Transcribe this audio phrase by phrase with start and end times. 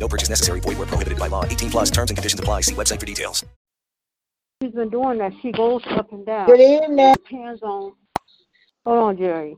[0.00, 0.60] No purchase necessary.
[0.60, 1.44] Void where prohibited by law.
[1.44, 2.62] 18 plus terms and conditions apply.
[2.62, 3.44] See website for details.
[4.62, 5.32] She's been doing that.
[5.42, 6.46] She goes up and down.
[6.46, 7.14] Good evening.
[7.14, 7.92] Depends on.
[8.84, 9.56] Hold on, Jerry.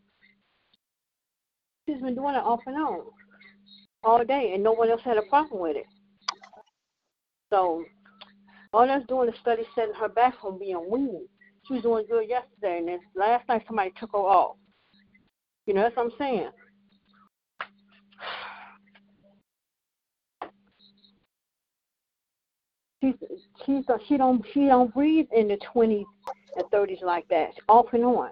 [1.89, 3.03] She's been doing it off and on
[4.05, 5.87] all day, and no one else had a problem with it.
[7.53, 7.85] So
[8.73, 11.29] all that's doing is study setting her back from being weaned.
[11.67, 14.57] She was doing good yesterday, and then last night somebody took her off.
[15.67, 16.51] You know, that's what I'm saying.
[23.03, 23.15] She's
[23.67, 26.07] she's she don't she don't breathe in the twenties
[26.57, 27.51] and thirties like that.
[27.69, 28.31] Off and on.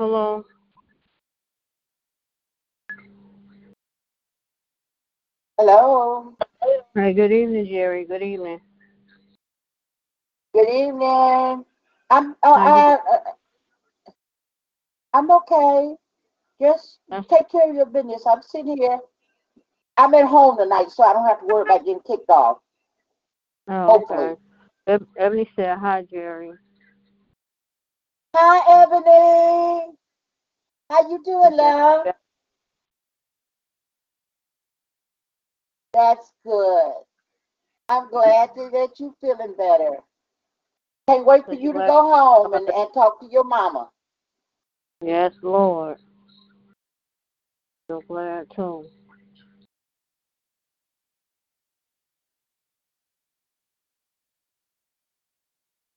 [0.00, 0.44] Hello.
[5.60, 6.34] Hello.
[6.96, 8.04] Hey, good evening, Jerry.
[8.04, 8.60] Good evening.
[10.52, 11.64] Good evening.
[12.10, 13.18] I'm uh, How uh, uh,
[15.12, 15.94] I'm okay.
[16.64, 17.22] Just Uh.
[17.28, 18.26] take care of your business.
[18.26, 18.98] I'm sitting here.
[19.98, 22.58] I'm at home tonight, so I don't have to worry about getting kicked off.
[23.68, 24.36] Oh, Hopefully.
[24.86, 25.02] okay.
[25.18, 26.52] Ebony said hi, Jerry.
[28.34, 29.94] Hi, Ebony.
[30.90, 32.06] How you doing, love?
[35.92, 36.92] That's good.
[37.90, 39.98] I'm glad to, that you're feeling better.
[41.08, 43.90] Can't wait for you to go home and, and talk to your mama.
[45.02, 45.98] Yes, Lord.
[47.94, 48.84] So glad too.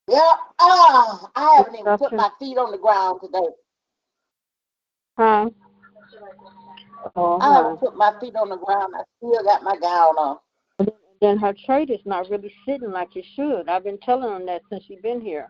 [0.08, 0.20] Yeah.
[0.60, 3.48] Ah, I haven't even put my feet on the ground today.
[5.16, 5.50] Huh?
[7.16, 8.94] Oh, I haven't put my feet on the ground.
[8.96, 10.38] I still got my gown on.
[11.20, 13.68] Then her trach is not really sitting like it should.
[13.68, 15.48] I've been telling them that since she's been here.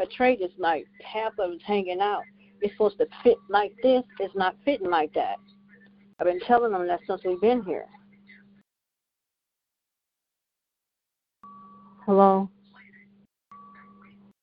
[0.00, 2.24] Her trach is like half of it's hanging out.
[2.62, 4.02] It's supposed to fit like this.
[4.18, 5.36] It's not fitting like that.
[6.18, 7.86] I've been telling them that since we've been here.
[12.06, 12.48] Hello.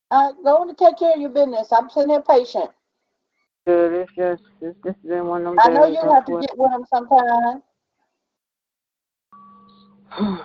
[0.09, 1.67] Uh, go on and take care of your business.
[1.71, 2.69] I'm sitting here patient.
[3.65, 3.93] Good.
[3.93, 6.71] It's just it's just been one of them I know you'll have to get with
[6.71, 7.63] them sometime.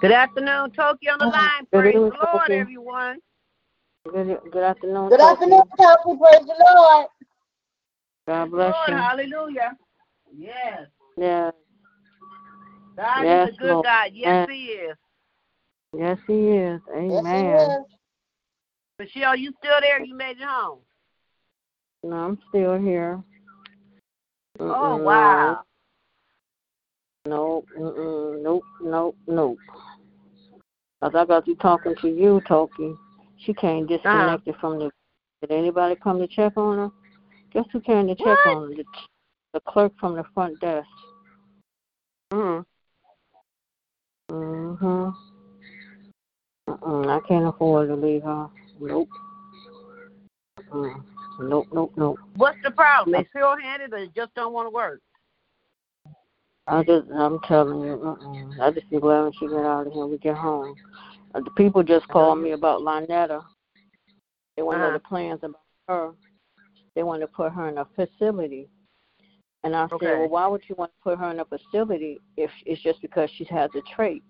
[0.00, 1.66] Good afternoon, Tokyo on the line.
[1.72, 2.60] Good Praise the Lord, Tokyo.
[2.60, 3.18] everyone.
[4.10, 5.10] Good, good afternoon.
[5.10, 5.32] Good Tokyo.
[5.32, 6.18] afternoon, Topi.
[6.18, 7.06] Praise the Lord.
[8.26, 8.94] God bless Lord, you.
[8.96, 9.76] hallelujah.
[10.36, 10.86] Yes.
[11.16, 11.50] Yeah.
[12.96, 13.84] God Yes, is a good Lord.
[13.84, 14.10] God.
[14.12, 14.48] Yes, Yes.
[14.50, 14.96] He is.
[15.96, 16.80] Yes, he is.
[16.88, 17.70] Yes, he Amen.
[17.70, 17.84] is.
[18.98, 20.02] Michelle, you still there?
[20.04, 20.78] You made it home.
[22.02, 23.22] No, I'm still here.
[24.60, 25.62] Oh, Mm-mm, wow.
[27.26, 27.66] Nope.
[27.78, 28.62] Mm-mm, nope.
[28.82, 29.16] Nope.
[29.26, 29.58] Nope.
[31.02, 32.94] Cause I got you talking to you, Toki.
[33.38, 33.96] She came Uh-huh.
[33.96, 34.90] disconnected from the.
[35.40, 36.90] Did anybody come to check on her?
[37.52, 38.46] Guess who came to check What?
[38.46, 38.76] on her?
[38.76, 38.84] The,
[39.54, 40.86] the clerk from the front desk.
[42.32, 42.66] Mm.
[44.30, 45.14] Mm-mm,
[46.68, 48.48] I can't afford to leave her.
[48.80, 49.08] Nope.
[50.72, 51.04] Mm.
[51.40, 51.68] Nope.
[51.72, 51.92] Nope.
[51.96, 52.18] Nope.
[52.36, 53.12] What's the problem?
[53.12, 55.00] They still handed or they just don't want to work?
[56.66, 58.66] I just, I'm telling you, uh-uh.
[58.66, 60.74] I just be glad when she get out of here, we get home.
[61.34, 63.44] Uh, the people just called me about Lynetta.
[64.56, 64.94] They want to know Uh-huh.
[64.94, 66.12] the plans about her.
[66.94, 68.68] They want to put her in a facility.
[69.64, 70.06] And I Okay.
[70.06, 73.00] said, well, why would you want to put her in a facility if it's just
[73.00, 74.20] because she has a trach?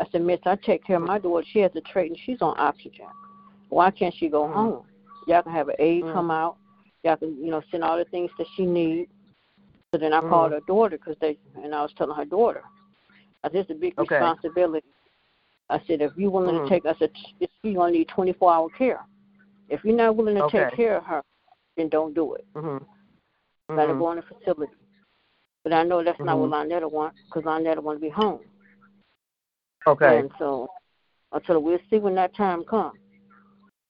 [0.00, 1.46] I said, Miss, I take care of my daughter.
[1.52, 3.06] She has a trach and she's on oxygen.
[3.68, 4.52] Why can't she go Mhm.
[4.52, 4.84] home?
[5.28, 6.12] Y'all can have an aide Mhm.
[6.12, 6.56] come out.
[7.04, 9.10] Y'all can, you know, send all the things that she needs.
[9.92, 10.28] So then I Mhm.
[10.28, 12.64] called her daughter because they, and I was telling her daughter,
[13.44, 14.16] I said, it's a big Okay.
[14.16, 14.88] responsibility.
[15.68, 18.68] I said, if you're willing to take, I said, she's going to need 24 hour
[18.70, 19.06] care.
[19.68, 21.22] If you're not willing to take care of her,
[21.76, 22.44] then don't do it.
[22.54, 22.84] Mm-hmm.
[23.76, 24.72] Let her go in a facility.
[25.64, 26.40] But I know that's not Mhm.
[26.40, 28.40] what Lynetta wants because Lynetta want to be home.
[29.86, 30.18] Okay.
[30.18, 30.68] And so
[31.46, 32.98] her, we'll see when that time comes.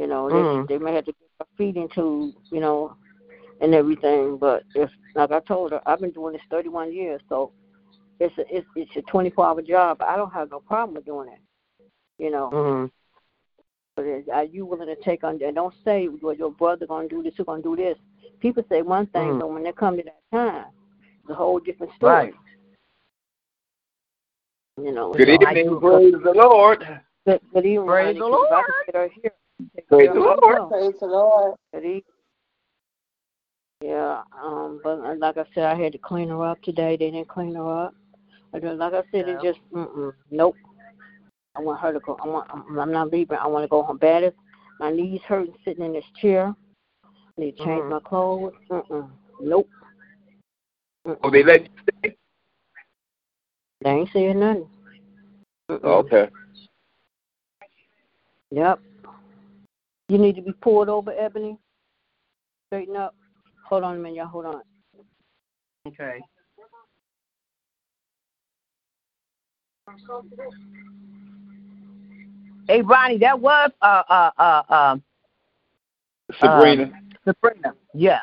[0.00, 0.66] You know, Mhm.
[0.68, 2.96] they, they may have to get her feeding tube, you know,
[3.60, 4.36] and everything.
[4.38, 7.52] But if, like I told her, I've been doing this 31 years, so
[8.18, 10.02] it's a, it's, it's a 24 hour job.
[10.02, 11.40] I don't have no problem with doing it.
[12.18, 12.86] You know, Mm-hmm.
[13.96, 15.40] but are you willing to take on?
[15.42, 17.96] And don't say, well, your brother gonna do this, you're gonna do this.
[18.40, 19.38] People say one thing, Mhm.
[19.38, 20.66] but when they come to that time,
[21.34, 22.12] whole different story.
[22.12, 22.34] Right.
[24.82, 25.12] You know.
[25.12, 25.80] Good so evening.
[25.80, 26.80] Praise the Lord.
[27.26, 28.66] Good, good evening, Praise honey, the 'cause if I Lord.
[28.66, 29.32] could get her here,
[29.76, 30.68] take Praise the Lord.
[30.70, 31.54] Praise the Lord.
[31.72, 32.02] Good evening.
[33.82, 36.96] Yeah, um, but uh, like I said, I had to clean her up today.
[36.96, 37.94] They didn't clean her up.
[38.52, 39.38] But like I said, Yeah.
[39.38, 40.56] it just mm-mm, nope.
[41.56, 42.16] I want her to go.
[42.22, 42.50] I want.
[42.50, 43.38] I'm I'm not leaving.
[43.38, 43.96] I want to go home.
[43.98, 44.32] Bad as
[44.80, 46.54] my knees hurting sitting in this chair.
[47.04, 47.08] I
[47.40, 47.90] need to change Mhm.
[47.90, 48.52] my clothes.
[48.70, 49.10] Mm-mm,
[49.40, 49.68] nope.
[51.10, 51.18] Mm-mm.
[51.24, 52.16] Oh, they let you stay?
[53.82, 54.68] They ain't saying nothing.
[55.70, 55.84] Mm-mm.
[55.84, 56.28] Okay.
[58.50, 58.80] Yep.
[60.08, 61.56] You need to be pulled over, Ebony.
[62.68, 63.14] Straighten up.
[63.66, 64.26] Hold on a minute, y'all.
[64.26, 64.62] Hold on.
[65.86, 66.20] Okay.
[72.68, 74.96] Hey, Ronnie, that was uh uh uh uh
[76.40, 76.92] Sabrina,
[77.24, 77.74] Sabrina.
[77.94, 78.20] Yeah.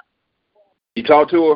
[0.96, 1.56] you talked to her?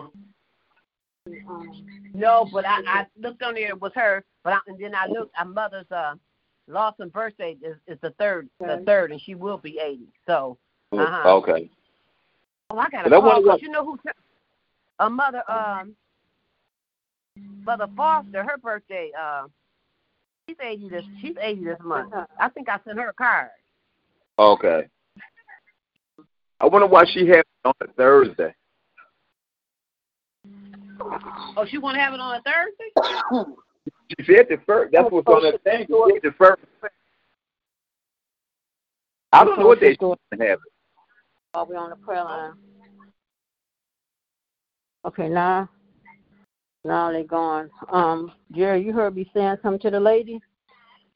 [2.13, 3.69] No, but I, I looked on there.
[3.69, 5.33] It was her, but I, and then I looked.
[5.37, 6.15] My mother's uh
[6.67, 10.07] Lawson birthday is, is the third, the third, and she will be eighty.
[10.25, 10.57] So,
[10.91, 11.29] Uh-huh.
[11.37, 11.69] Okay.
[12.69, 13.27] oh, I got But a I call.
[13.27, 13.99] wonder 'cause what- you know who?
[14.99, 15.95] A mother, um,
[17.63, 19.11] Mother Foster, her birthday.
[19.19, 19.47] Uh,
[20.47, 21.05] she's eighty this.
[21.21, 22.13] She's eighty this month.
[22.39, 23.49] I think I sent her a card.
[24.37, 24.87] Okay.
[26.59, 28.53] I wonder why she had it on a Thursday.
[31.57, 33.47] Oh, she want to have it on a Thursday?
[34.19, 34.91] She said the first.
[34.91, 35.85] That's what's on the thing.
[35.87, 36.61] She said the first.
[39.31, 40.41] I don't know what they should have.
[40.41, 40.59] it.
[41.53, 42.53] Are we on the prayer line?
[45.05, 45.69] Okay, now,
[46.85, 47.69] now they gone.
[47.89, 50.39] Um, Jerry, you heard me saying something to the lady.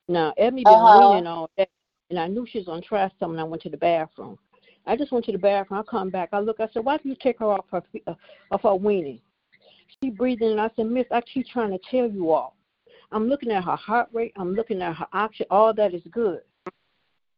[0.07, 1.09] Now, Ebony been Uh-huh.
[1.09, 1.67] weaning all day,
[2.09, 3.39] and I knew she was gonna try something.
[3.39, 4.37] I went to the bathroom.
[4.85, 5.79] I just went to the bathroom.
[5.79, 6.29] I come back.
[6.31, 6.59] I look.
[6.59, 8.15] I said, "Why do you take her off her fe- uh,
[8.51, 9.19] off her weaning?"
[9.87, 12.55] She breathing, and I said, "Miss, I keep trying to tell you all.
[13.11, 14.33] I'm looking at her heart rate.
[14.35, 15.47] I'm looking at her oxygen.
[15.49, 16.41] All that is good.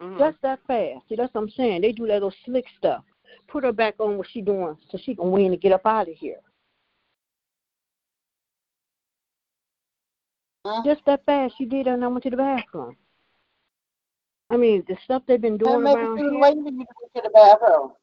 [0.01, 0.17] Mhm.
[0.17, 1.07] Just that fast.
[1.07, 1.81] See, that's what I'm saying.
[1.81, 3.03] They do that little slick stuff.
[3.47, 6.07] Put her back on what she doing so she can win to get up out
[6.07, 6.39] of here.
[10.65, 10.81] Huh?
[10.83, 11.55] Just that fast.
[11.57, 12.97] She did and I went to the bathroom.
[14.49, 16.79] I mean, the stuff they've been doing maybe around she was here, waiting for you
[16.79, 17.93] to get to the bathroom.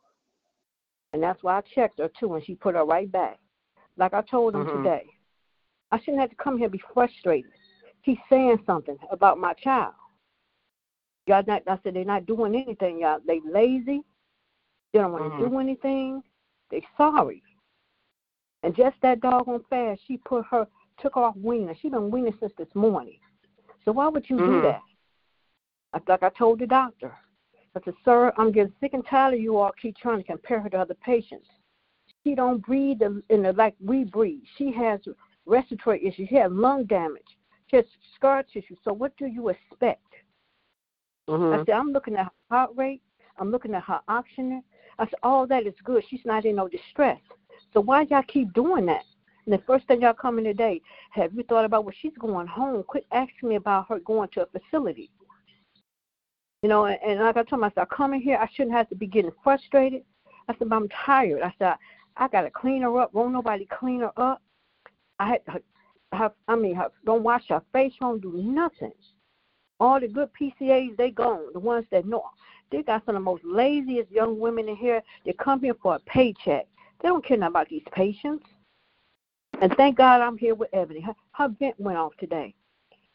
[1.12, 3.38] and that's why I checked her too, and she put her right back.
[3.96, 4.72] Like I told him Mhm.
[4.72, 5.06] today,
[5.90, 7.52] I shouldn't have to come here and be frustrated.
[8.02, 9.94] He's saying something about my child.
[11.26, 13.20] Y'all not, I said they're not doing anything, y'all.
[13.26, 14.04] They lazy.
[14.92, 15.50] They don't want to Mhm.
[15.50, 16.22] do anything.
[16.70, 17.42] They sorry.
[18.62, 20.66] And just that dog doggone fast, she put her
[20.98, 21.74] took off weaning.
[21.80, 23.18] She been weaning since this morning.
[23.84, 24.62] So why would you do Mhm.
[24.62, 24.82] that?
[25.92, 27.16] I like I told the doctor.
[27.76, 30.60] I said, sir, I'm getting sick and tired of you all keep trying to compare
[30.60, 31.48] her to other patients.
[32.24, 34.42] She don't breathe in the like we breathe.
[34.56, 35.00] She has
[35.46, 36.28] respiratory issues.
[36.28, 37.22] She has lung damage.
[37.66, 37.84] She has
[38.16, 38.76] scar tissue.
[38.82, 40.06] So what do you expect?
[41.28, 41.66] I Mhm.
[41.66, 43.02] said, I'm looking at her heart rate.
[43.38, 44.62] I'm looking at her oxygen.
[44.98, 46.04] I said, all that is good.
[46.08, 47.20] She's not in no distress.
[47.72, 49.04] So why y'all keep doing that?
[49.44, 50.80] And the first thing y'all come in today,
[51.10, 52.82] have you thought about when she's going home?
[52.84, 55.10] Quit asking me about her going to a facility.
[56.62, 59.06] You know, and, and like I told myself, coming here, I shouldn't have to be
[59.06, 60.04] getting frustrated.
[60.48, 61.42] I said, but I'm tired.
[61.42, 61.74] I said,
[62.16, 63.12] I got to clean her up.
[63.12, 64.40] Won't nobody clean her up?
[65.18, 65.60] I had, her,
[66.12, 67.92] her, I mean, her, don't wash her face.
[68.00, 68.92] Don't do nothing.
[69.80, 71.52] All the good PCAs, they gone.
[71.52, 72.24] The ones that know.
[72.70, 75.02] They got some of the most laziest young women in here.
[75.24, 76.66] They come here for a paycheck.
[77.02, 78.44] They don't care nothing about these patients.
[79.60, 81.00] And thank God I'm here with Ebony.
[81.00, 82.54] Her, her vent went off today.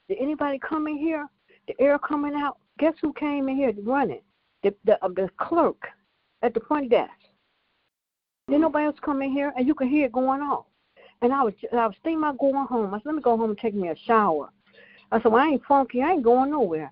[0.08, 1.28] Did anybody come in here?
[1.68, 2.58] The air coming out?
[2.80, 4.22] Guess who came in here running?
[4.64, 5.88] The the, uh, the clerk
[6.42, 7.12] at the front desk.
[8.50, 9.54] Did nobody else come in here?
[9.56, 10.66] And you can hear it going off.
[11.22, 12.94] And I was I was thinking about going home.
[12.94, 14.50] I said, let me go home and take me a shower.
[15.12, 16.02] I said, well, I ain't funky.
[16.02, 16.92] I ain't going nowhere.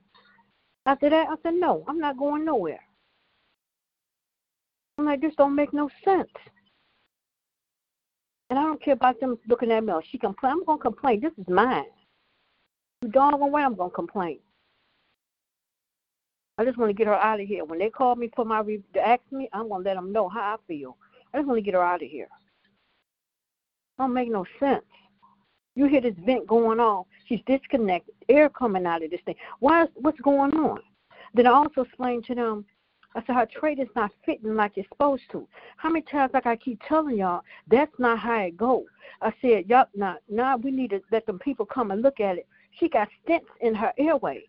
[0.85, 2.79] After that, I said, no, I'm not going nowhere.
[4.97, 6.29] I'm like, this don't make no sense.
[8.49, 9.93] And I don't care about them looking at me.
[10.09, 10.53] She complain.
[10.53, 11.21] I'm gonna complain.
[11.21, 11.85] This is mine.
[13.01, 14.39] You doggone way I'm gonna complain.
[16.57, 17.65] I just want to get her out of here.
[17.65, 20.27] When they call me for my re- to ask me, I'm gonna let them know
[20.27, 20.97] how I feel.
[21.37, 22.29] I just want to get her out of here.
[23.99, 24.83] Don't make no sense.
[25.75, 27.03] You hear this vent going on.
[27.27, 28.15] She's disconnected.
[28.27, 29.35] Air coming out of this thing.
[29.59, 30.79] Why is what's going on?
[31.35, 32.65] Then I also explained to them,
[33.13, 35.47] I said her trach is not fitting like it's supposed to.
[35.75, 38.85] How many times like I keep telling y'all, that's not how it goes.
[39.21, 42.39] I said, Yup, now now we need to let them people come and look at
[42.39, 42.47] it.
[42.79, 44.43] She got stents in her airway.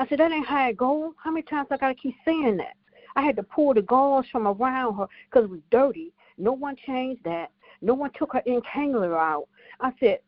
[0.00, 1.12] I said, that ain't how it goes.
[1.22, 2.74] How many times I gotta keep saying that?
[3.16, 6.12] I had to pull the gauze from around her because it was dirty.
[6.38, 7.50] No one changed that.
[7.80, 9.48] No one took her inhaler out.
[9.80, 10.20] I said,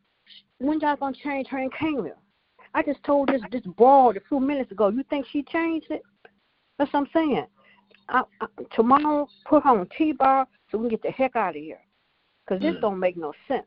[0.59, 2.17] when y'all gonna change her inhaler?
[2.73, 4.89] I just told this this broad a few minutes ago.
[4.89, 6.03] You think she changed it?
[6.77, 7.47] That's what I'm saying.
[8.09, 11.61] I, I, tomorrow, put her on T-bar so we can get the heck out of
[11.61, 11.79] here.
[12.47, 12.81] Cause this Mm.
[12.81, 13.65] don't make no sense.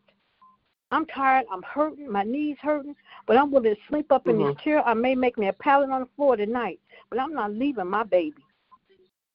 [0.90, 1.46] I'm tired.
[1.50, 2.10] I'm hurting.
[2.10, 2.94] My knees hurting,
[3.26, 4.54] but I'm willing to sleep up in Mhm.
[4.54, 4.86] this chair.
[4.86, 8.04] I may make me a pallet on the floor tonight, but I'm not leaving my
[8.04, 8.42] baby.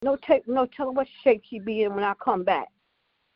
[0.04, 2.68] No, take, no telling what shape she be in when I come back.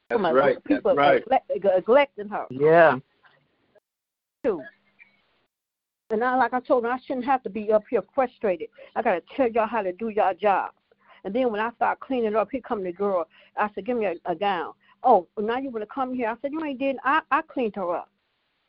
[0.09, 0.55] That's Come on, right.
[0.55, 1.23] That's People right.
[1.27, 2.99] neglect- neglecting her Yeah.
[4.43, 4.61] too.
[6.09, 8.69] And I, like I told her, I shouldn't have to be up here frustrated.
[8.95, 10.71] I gotta tell y'all how to do y'all job.
[11.23, 13.27] And then when I start cleaning up, here come the girl.
[13.57, 16.29] I said, "Give me a, a gown." Oh, now you wanna come here?
[16.29, 16.97] I said, "You ain't did.
[17.03, 18.09] I I cleaned her up.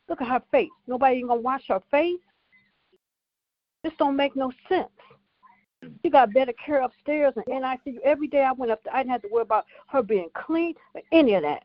[0.09, 0.69] Look at her face.
[0.87, 2.19] Nobody ain't gonna wash her face.
[3.83, 4.89] This don't make no sense.
[6.03, 7.99] She got better care upstairs and NICU.
[8.03, 10.75] Every day I went up there, I didn't have to worry about her being clean
[10.93, 11.63] or any of that.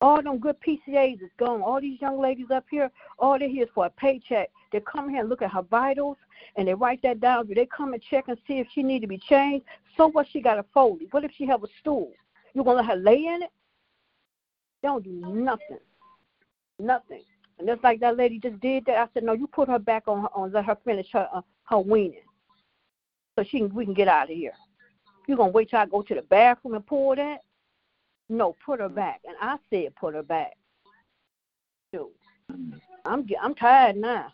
[0.00, 1.62] All them good PCAs is gone.
[1.62, 4.50] All these young ladies up here, all they here is for a paycheck.
[4.72, 6.16] They come here and look at her vitals
[6.56, 7.46] and they write that down.
[7.46, 9.64] Do they come and check and see if she need to be changed?
[9.96, 11.06] So what she got a Foley?
[11.12, 12.10] What if she have a stool?
[12.54, 13.50] You gonna let her lay in it?
[14.82, 15.78] They don't do nothing.
[16.80, 17.22] Nothing.
[17.58, 20.08] And just like that lady just did that, I said, no, you put her back
[20.08, 22.24] on, on let her finish her uh, her weaning,
[23.36, 24.52] so she can, we can get out of here.
[25.26, 27.40] You gonna wait till I go to the bathroom and pull that?
[28.28, 29.20] No, put her back.
[29.26, 30.56] And I said, put her back.
[31.92, 32.08] Dude,
[33.04, 34.32] I'm get- I'm tired now.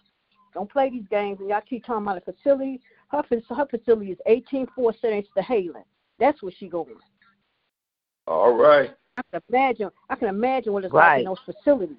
[0.55, 1.41] Don't play these games.
[1.41, 2.81] And y'all keep talking about the facility.
[3.09, 5.85] Her her facility is 18 4 Senator to Halen.
[6.19, 6.97] That's where she going.
[8.27, 8.95] All right.
[9.17, 9.91] I can imagine.
[10.11, 11.97] I can imagine what it's like in those facilities.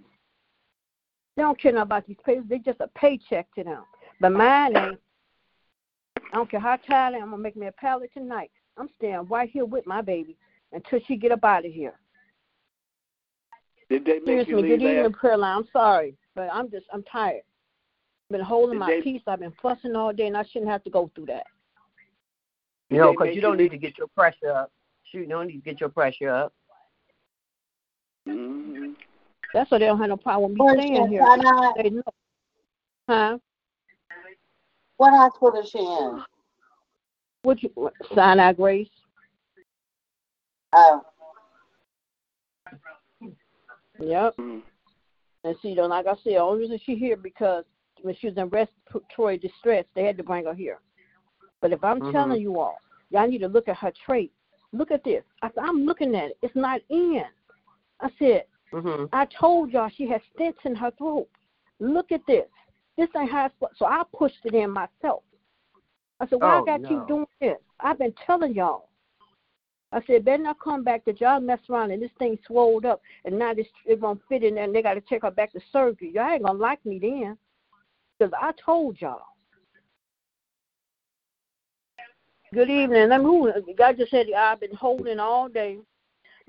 [1.35, 2.49] They don't care nothing about these patients.
[2.49, 3.83] They just a paycheck to them.
[4.19, 4.99] But mine ain't.
[6.31, 7.23] I don't care how tired I am.
[7.25, 8.51] I'm gonna make me a pallet tonight.
[8.77, 10.37] I'm staying right here with my baby
[10.71, 11.93] until she get up out of here.
[13.89, 15.13] Did they make Seriously, you good leave evening, last?
[15.15, 15.57] prayer line.
[15.57, 17.41] I'm sorry, but I'm just I'm tired.
[18.29, 19.21] Been holding Did my they- peace.
[19.25, 21.47] I've been fussing all day, and I shouldn't have to go through that.
[22.89, 24.71] You know, because you don't you need to get your pressure up.
[25.11, 26.53] Shoot, you don't need to get your pressure up.
[28.27, 28.95] Mhm.
[29.53, 31.25] That's why they don't have no problem with me staying here.
[31.77, 32.03] They know.
[33.07, 33.39] Huh?
[34.99, 36.21] What hospital is she in?
[37.43, 38.89] What you what, Sinai Grace?
[40.73, 41.01] Oh,
[44.01, 44.35] Yep.
[44.35, 44.61] Mhm.
[45.45, 47.63] And see, though, like I said, the only reason she here because
[48.01, 50.79] when she was in respiratory distress, they had to bring her here.
[51.61, 52.11] But if I'm Mhm.
[52.11, 52.77] telling you all,
[53.09, 54.29] y'all need to look at her trach.
[54.73, 55.23] Look at this.
[55.41, 56.37] I said, I'm looking at it.
[56.41, 57.25] It's not in.
[58.01, 61.29] I said, hmm I told y'all she has stents in her throat.
[61.79, 62.49] Look at this.
[62.99, 65.23] This ain't how it's supposed- So I pushed it in myself.
[66.19, 66.89] I said, why Oh, I got no.
[66.89, 67.57] you doing this?
[67.79, 68.89] I've been telling y'all.
[69.93, 73.01] I said, better not come back that y'all mess around and this thing swelled up
[73.23, 75.53] and now this it won't fit in there and they got to take her back
[75.53, 76.11] to surgery.
[76.13, 77.37] Y'all ain't gonna like me then,
[78.19, 79.21] because I told y'all.
[82.53, 83.07] Good evening.
[83.09, 83.73] Let me.
[83.75, 85.79] God just said I've been holding all day.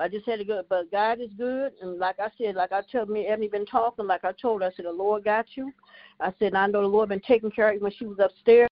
[0.01, 2.83] I just had to go, but God is good, and like I said, like I
[2.91, 4.07] told me, Ebony been talking.
[4.07, 5.73] Like I told her, I said the Lord got you.
[6.21, 8.69] I said I know the Lord been taking care of you when she was upstairs.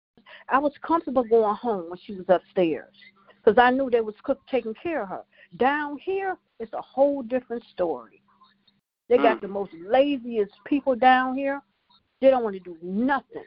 [0.49, 2.95] I was comfortable going home when she was upstairs
[3.37, 5.23] because I knew they was cook taking care of her.
[5.59, 8.23] Down here, it's a whole different story.
[9.09, 9.41] They got Mm.
[9.43, 11.63] the most laziest people down here.
[12.21, 13.45] They don't want to do nothing.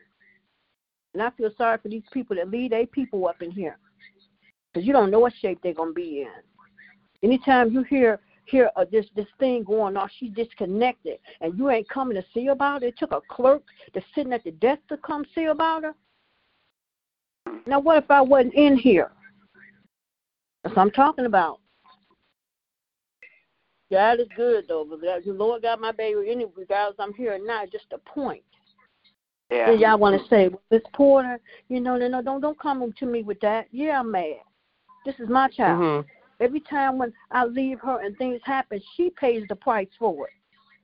[1.13, 3.77] And I feel sorry for these people that lead their people up in here
[4.71, 6.31] because you don't know what shape they're gonna be in.
[7.23, 11.87] Anytime you hear hear uh, this this thing going on, she's disconnected, and you ain't
[11.89, 12.87] coming to see about it.
[12.87, 13.63] It took a clerk
[13.93, 15.95] that's sitting at the desk to come see about her.
[17.65, 19.11] Now, what if I wasn't in here?
[20.63, 21.59] That's what I'm talking about.
[23.91, 27.45] God is good though, but the Lord got my baby any regardless I'm here or
[27.45, 27.71] not.
[27.71, 28.43] Just a point.
[29.51, 29.73] Yeah.
[29.73, 33.05] Y'all want to say, well, Miss Porter, you know, no, no, don't don't come to
[33.05, 33.67] me with that.
[33.71, 34.37] Yeah, I'm mad.
[35.05, 36.05] This is my child.
[36.05, 40.27] hmm Every time when I leave her and things happen, she pays the price for
[40.27, 40.33] it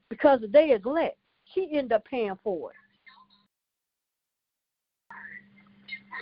[0.07, 1.17] because of their neglect.
[1.55, 2.75] She end up paying for it.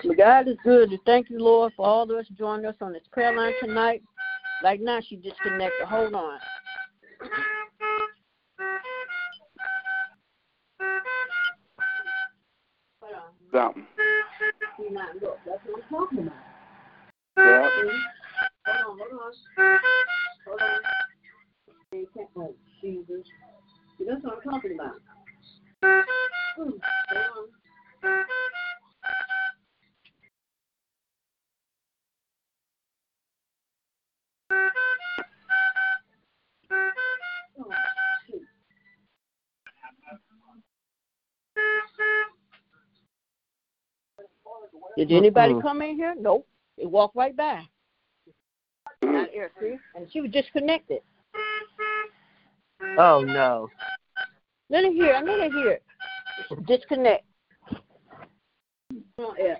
[0.08, 0.90] But God is good.
[0.90, 4.02] And thank you, Lord, for all of us joining us on this prayer line tonight.
[4.64, 5.86] Like now, she disconnected.
[5.88, 6.40] Hold on.
[13.02, 13.22] Hold on.
[13.52, 13.86] Something.
[14.78, 16.34] See, now, look, that's what I'm talking about.
[17.38, 17.70] Yeah
[18.86, 18.98] down.
[18.98, 19.80] Hold on.
[20.48, 20.82] Hold on.
[22.38, 23.28] Oh, Jesus.
[23.98, 24.96] See, that's what I'm talking about.
[26.60, 27.48] Ooh, hold on.
[44.98, 45.62] Did anybody mm-hmm.
[45.62, 46.16] come in here?
[46.18, 46.48] Nope.
[46.78, 47.66] They walked right by.
[49.04, 49.14] Mm-hmm.
[49.14, 49.78] Not here, see?
[49.96, 51.02] And she was disconnected.
[52.98, 53.70] Oh no.
[54.70, 55.22] Let it hear.
[55.24, 55.80] Let it hear.
[56.68, 57.24] Disconnect.
[59.20, 59.56] Oh, yeah.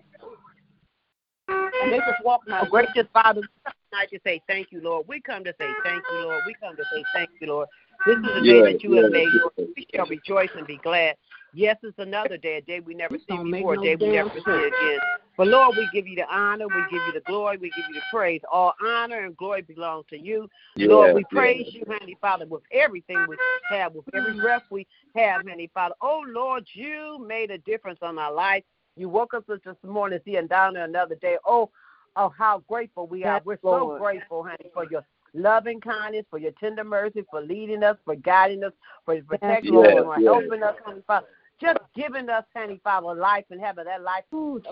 [1.48, 5.06] And they just walked my gracious Father, we come tonight to say thank you, Lord.
[5.08, 6.42] We come to say thank you, Lord.
[6.48, 7.68] We come to say thank you, Lord.
[8.06, 9.70] This is the day Yes, that you have made, Lord.
[9.76, 11.16] We shall rejoice and be glad.
[11.54, 13.84] Yes, it's another day, a day we never This see don't make before, a no
[13.84, 15.00] day we never see again.
[15.38, 17.96] But Lord, we give you the honor, we give you the glory, we give you
[17.96, 18.42] the praise.
[18.52, 20.50] All honor and glory belong to you.
[20.78, 23.36] Lord, we Yes, praise you, Heavenly Father, with everything we
[23.70, 24.42] have, with every mm.
[24.42, 25.96] breath we have, Heavenly Father.
[26.02, 28.64] Oh, Lord, you made a difference on our life.
[28.96, 31.38] You woke us up this morning, seeing down there another day.
[31.46, 31.70] Oh,
[32.16, 33.42] oh, how grateful we are.
[33.44, 37.98] We're so grateful, honey, for your loving kindness, for your tender mercy, for leading us,
[38.06, 38.72] for guiding us,
[39.04, 39.98] for protecting Lord.
[39.98, 41.28] us, for Yes, helping us, honey, Father.
[41.62, 44.24] Just giving us, honey, Father, life and having that life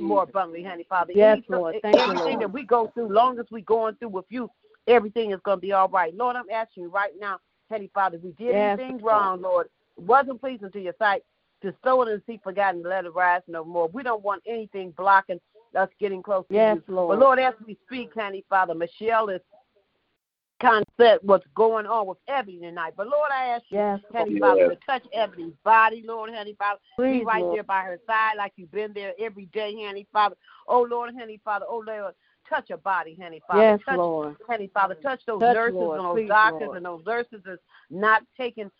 [0.01, 1.13] more abundantly, honey, Father.
[1.13, 1.75] Yes, Any- Lord.
[1.81, 2.41] Thank you, everything Lord.
[2.41, 4.49] that we go through, long as we going through with you,
[4.87, 6.13] everything is going to be all right.
[6.15, 7.39] Lord, I'm asking you right now,
[7.71, 11.23] honey, Father, if we did Yes, anything wrong, Lord, wasn't pleasing to your sight,
[11.61, 13.87] to sow it and see forgotten, and let it rise no more.
[13.87, 15.39] We don't want anything blocking
[15.75, 16.95] us getting close to Yes, you.
[16.95, 17.17] Lord.
[17.17, 19.41] But Lord, as we speak, honey, Father, Michelle is
[20.99, 22.93] said what's going on with Ebony tonight.
[22.95, 24.41] But Lord, I ask you, Yes, honey, Yes.
[24.41, 26.79] Father, to touch Ebony's body, Lord, honey, Father.
[26.95, 27.57] Please, Be right Lord.
[27.57, 30.35] there by her side like you've been there every day, honey, Father.
[30.67, 31.65] Oh, Lord, honey, Father.
[31.67, 32.13] Oh, Lord,
[32.49, 33.61] touch her body, honey, Father.
[33.61, 34.35] Yes, touch, Lord.
[34.47, 34.95] honey, Father.
[34.95, 35.99] Touch those Touch, nurses Lord.
[35.99, 36.77] and those Please, doctors Lord.
[36.77, 38.71] and those nurses that's not taking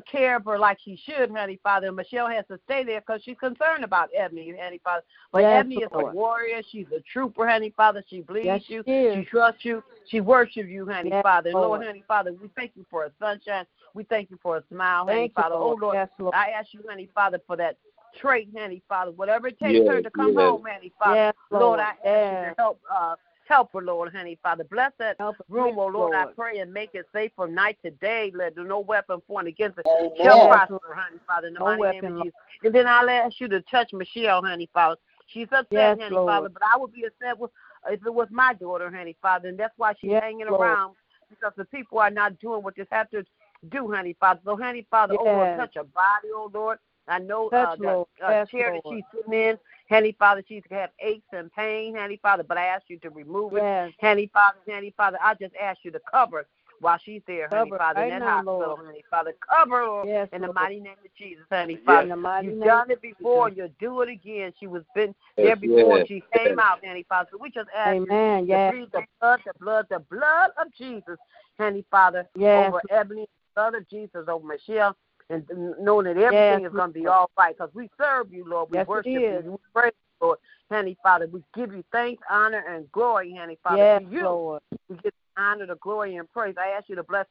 [0.00, 1.88] care of her like she should, honey, Father.
[1.88, 5.02] And Michelle has to stay there because she's concerned about Ebony, honey, Father.
[5.32, 6.62] But Yes, Ebony is a warrior.
[6.70, 8.02] She's a trooper, honey, Father.
[8.08, 8.82] She believes Yes, you.
[8.86, 9.12] she.
[9.14, 9.82] She trusts you.
[10.08, 11.50] She worships you, honey, Yes, Father.
[11.50, 11.86] And Lord, Lord.
[11.86, 13.66] honey, Father, we thank you for a sunshine.
[13.94, 15.54] We thank you for a smile, honey, Thank you, Father.
[15.56, 15.78] Lord.
[15.82, 16.34] Oh, Lord, Yes, Lord.
[16.34, 17.76] I ask you, honey, Father, for that
[18.20, 19.10] trach, honey, Father.
[19.12, 20.36] Whatever it takes Yes, her to come yes.
[20.36, 21.16] home, honey, Father.
[21.16, 21.80] Yes, Lord, Lord.
[21.80, 22.42] I ask Yes.
[22.44, 23.14] you to help uh
[23.48, 24.64] help her, Lord, honey, Father.
[24.64, 27.54] Bless that Help us, room, please, oh Lord, I pray and make it safe from
[27.54, 28.32] night to day.
[28.34, 30.10] Let there no weapon formed against it Amen.
[30.20, 32.38] Oh, shall prosper, honey, Father, in the No mighty weapon, name of Jesus.
[32.64, 34.96] And then I'll ask you to touch Michelle, honey, Father.
[35.26, 36.28] She's upset, Yes, honey, Lord.
[36.28, 37.50] Father, but I would be upset with
[37.88, 40.60] if it was my daughter, honey, Father, and that's why she's Yes, hanging Lord.
[40.60, 40.94] around
[41.30, 43.24] because the people are not doing what they have to
[43.70, 44.40] do, honey, Father.
[44.44, 46.78] So, honey, Father, oh Lord, touch her body, oh Lord.
[47.12, 49.58] I know uh, the uh, Yes, chair that she's sitting in,
[49.90, 53.52] honey, Father, she's have aches and pain, honey, Father, but I ask you to remove
[53.54, 53.62] it.
[53.62, 53.92] Yes.
[54.00, 56.46] Honey, Father, honey, Father, I just ask you to cover
[56.80, 58.86] while she's there, honey, Father, right in that now, hospital, Lord.
[58.86, 59.34] honey, Father.
[59.48, 60.54] Cover her Yes, in the Lord.
[60.56, 62.02] mighty name of Jesus, honey, Father.
[62.04, 63.58] In the mighty You've name done it before, Jesus.
[63.80, 64.52] you'll do it again.
[64.58, 67.28] She was been Yes, there before, yes, she came out, honey, Father.
[67.30, 68.42] So we just ask you Amen.
[68.42, 68.72] to Yes.
[68.72, 71.18] breathe the blood, the blood, the blood of Jesus,
[71.58, 72.66] honey, Father, Yes.
[72.66, 74.96] over Ebony, the blood of Jesus over Michelle,
[75.30, 75.44] and
[75.80, 78.70] knowing that everything Yes, is going to be all right because we serve you, Lord.
[78.70, 79.42] We Yes, worship you.
[79.46, 80.38] We praise you, Lord.
[80.70, 84.24] Honey, Father, we give you thanks, honor, and glory, honey, Father, Yes, you.
[84.24, 84.62] Lord.
[84.88, 86.54] We give honor, the glory, and praise.
[86.58, 87.26] I ask you to bless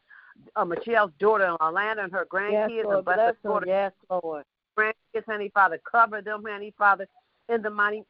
[0.56, 2.96] uh, Michelle's daughter in Atlanta and her Yes, grandkids, Lord.
[2.98, 4.44] and bless Bless her daughter Yes, Lord.
[4.78, 5.80] grandkids, honey, Father.
[5.90, 7.08] Cover them, honey, Father,
[7.50, 8.04] in the mighty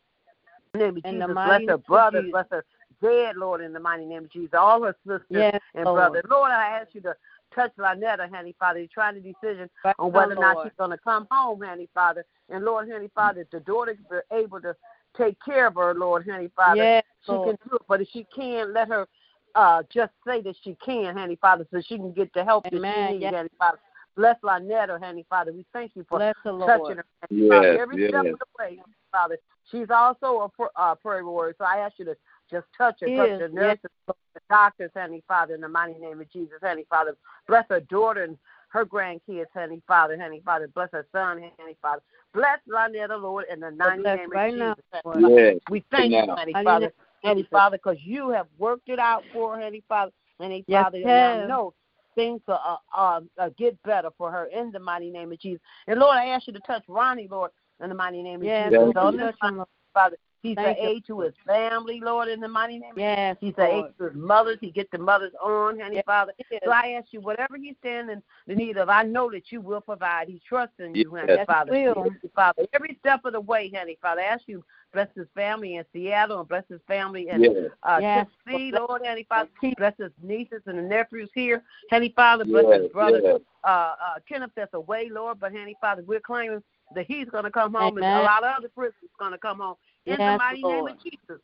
[0.75, 1.43] name of In the Jesus.
[1.45, 2.31] Bless her brothers, Jesus.
[2.31, 2.65] bless her
[3.01, 4.53] dead, Lord, in the mighty name of Jesus.
[4.53, 5.97] All her sisters Yes, and Lord.
[5.97, 6.25] brothers.
[6.29, 7.15] Lord, I ask you to
[7.53, 8.79] touch Lynetta, honey, Father.
[8.79, 10.67] You're trying to decision Right on now, whether or not Lord.
[10.67, 12.25] she's going to come home, honey, Father.
[12.49, 13.97] And Lord, honey, Father, if the daughter's
[14.31, 14.75] able to
[15.17, 17.57] take care of her, Lord, honey, Father, Yes, she Lord.
[17.59, 17.81] can do it.
[17.87, 19.07] But if she can't, let her
[19.55, 22.73] uh, just say that she can, honey, Father, so she can get the help that
[22.73, 23.33] she needs, Yes.
[23.33, 23.79] honey, Father.
[24.15, 25.53] Bless Lynetta, honey, Father.
[25.53, 26.97] We thank you for Bless the touching Lord.
[26.97, 28.79] her, honey, Father, Yes, every step of the way,
[29.11, 29.37] Father.
[29.69, 32.15] She's also a pr- uh, prayer warrior, so I ask you to
[32.51, 33.53] just touch her, touch is, the yes.
[33.53, 37.15] nurses, the doctors, honey, Father, in the mighty name of Jesus, honey, Father.
[37.47, 38.37] Bless her daughter and
[38.69, 40.67] her grandkids, honey, Father, honey, Father.
[40.73, 42.01] Bless her son, honey, Father.
[42.33, 44.75] Bless Lynetta, Lord, in the mighty Bless name of right Jesus.
[44.93, 45.33] now, honey, Lord.
[45.37, 45.61] Yes.
[45.69, 46.35] We thank you, now.
[46.35, 46.91] honey, Father, name
[47.23, 50.97] honey, Father, because you have worked it out for her, honey, Father, honey, Yes, Father,
[50.97, 51.49] you and I have.
[51.49, 51.73] know
[52.15, 55.61] things will uh, uh, uh, get better for her in the mighty name of Jesus.
[55.87, 58.71] And Lord, I ask you to touch Ronnie, Lord, in the mighty name of Yes,
[58.71, 58.93] Jesus.
[58.95, 59.03] Yes.
[59.03, 59.67] On this touch him, Lord.
[59.93, 60.89] Father, he's Thank an you.
[60.89, 63.15] aid to his family, Lord, in the mighty name of Jesus.
[63.17, 64.57] Yes, He's an aid to his mothers.
[64.61, 66.33] He get the mothers on, honey, Yes, Father.
[66.37, 66.61] he is.
[66.65, 69.61] So I ask you, whatever he's standing in the need of, I know that you
[69.61, 70.27] will provide.
[70.27, 71.71] He's trusting you, honey, Yes, Father.
[71.71, 72.09] will.
[72.35, 75.85] Father, every step of the way, honey, Father, I ask you bless his family in
[75.93, 77.71] Seattle and bless his family in Yes.
[77.83, 78.27] uh, Yes.
[78.45, 79.49] Tennessee, Lord, honey, Father.
[79.77, 82.43] Bless his nieces and the nephews here, honey, Father.
[82.45, 83.39] Bless Yes, his brothers, yes.
[83.63, 83.95] uh, uh,
[84.27, 86.61] Kenneth that's away, Lord, but honey, Father, we're claiming
[86.93, 89.59] that he's going to come home, and a lot of other prisoners going to come
[89.59, 91.41] home in the Yes, mighty name of Jesus.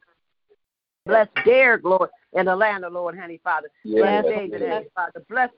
[1.05, 3.69] Bless Derek, Lord, in Atlanta, Lord, honey, Father.
[3.85, 4.73] Bless David, yes.
[4.73, 5.25] honey, Father.
[5.29, 5.49] Bless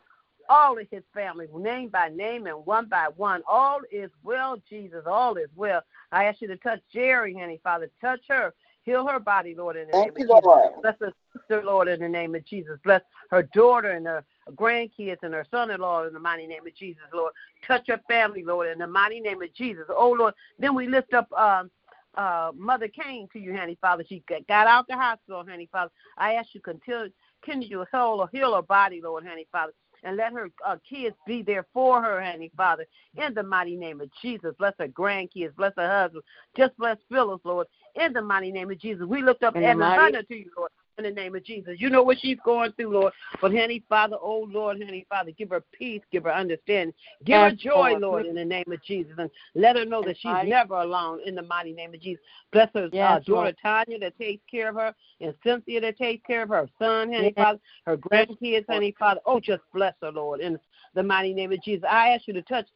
[0.47, 3.41] all of his family, name by name and one by one.
[3.47, 5.03] All is well, Jesus.
[5.05, 5.81] All is well.
[6.11, 7.89] I ask you to touch Jerry, honey, Father.
[8.01, 10.45] Touch her, Heal her body, Lord, in the Thank name you, of Jesus.
[10.45, 10.81] Lord.
[10.81, 12.79] Bless her sister, Lord, in the name of Jesus.
[12.83, 14.23] Bless her daughter and her
[14.55, 17.33] grandkids and her son-in-law in the mighty name of Jesus, Lord.
[17.67, 19.85] Touch her family, Lord, in the mighty name of Jesus.
[19.89, 20.33] Oh, Lord.
[20.57, 21.69] Then we lift up um,
[22.15, 24.03] uh, Mother came to you, Honey Father.
[24.07, 25.91] She got out the hospital, Honey Father.
[26.17, 27.09] I ask you continue,
[27.43, 29.73] continue to heal, heal her body, Lord, Honey Father.
[30.03, 32.85] And let her uh, kids be there for her, Honey Father,
[33.17, 34.55] in the mighty name of Jesus.
[34.57, 36.23] Bless her grandkids, bless her husband.
[36.55, 39.05] Just bless Phyllis, Lord, in the mighty name of Jesus.
[39.05, 41.43] We lift up In the Edna mighty- Hunter to you, Lord in the name of
[41.43, 41.75] Jesus.
[41.77, 43.13] You know what she's going through, Lord.
[43.41, 46.93] But, honey, Father, oh, Lord, honey, Father, give her peace, give her understanding.
[47.23, 48.01] Give her joy, Lord.
[48.01, 49.13] Lord, in the name of Jesus.
[49.17, 52.23] And let her know that she's never alone in the mighty name of Jesus.
[52.51, 56.43] Bless her uh, daughter, Tanya, that takes care of her, and Cynthia, that takes care
[56.43, 57.45] of her, her son, honey, Yes.
[57.45, 59.21] Father, her grandkids, honey, Father.
[59.25, 60.59] Oh, just bless her, Lord, in
[60.93, 61.85] the mighty name of Jesus.
[61.89, 62.67] I ask you to touch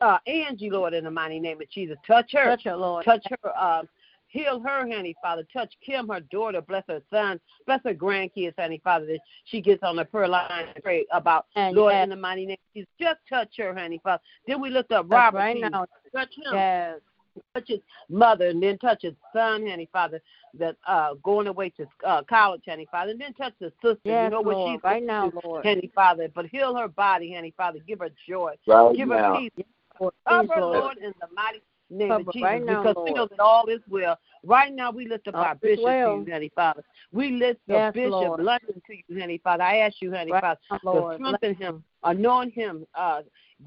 [0.00, 1.96] uh, Angie, Lord, in the mighty name of Jesus.
[2.06, 2.44] Touch her.
[2.44, 3.04] Touch her, Lord.
[3.04, 3.56] Touch her.
[3.56, 3.82] Uh,
[4.34, 5.46] heal her, honey, Father.
[5.52, 6.60] Touch Kim, her daughter.
[6.60, 7.40] Bless her son.
[7.66, 11.46] Bless her grandkids, honey, Father, that she gets on the prayer line and pray about.
[11.56, 12.04] And Lord, yes.
[12.04, 12.90] in the mighty name of Jesus.
[13.00, 14.22] Just touch her, honey, Father.
[14.46, 15.38] Then we lift up Touch Robert.
[15.38, 15.86] right to now.
[16.14, 16.52] Touch him.
[16.52, 16.98] Yes.
[17.52, 20.20] Touch his mother, and then touch his son, honey, Father,
[20.56, 23.10] that uh going away to uh, college, honey, Father.
[23.10, 23.98] And then touch his sister.
[24.04, 24.76] Yes, you know what Lord.
[24.76, 25.66] she's Right now, going Lord.
[25.66, 26.28] honey, Father.
[26.32, 27.80] But heal her body, honey, Father.
[27.88, 28.54] Give her joy.
[28.68, 29.34] Right Give now.
[29.34, 29.66] her peace.
[30.00, 30.78] Lord, Cover, please, Lord.
[30.78, 31.60] Lord, in the mighty
[31.94, 34.18] name of Jesus, right now, because we know that all is well.
[34.44, 36.18] Right now, we lift up All our is bishop well.
[36.18, 36.84] to you, honey, Father.
[37.12, 38.40] We lift up Yes, Bishop Lord.
[38.40, 39.62] London to you, honey, Father.
[39.62, 41.14] I ask you, honey, Right Father, now, to Lord.
[41.16, 43.22] strengthen him, anoint him, uh,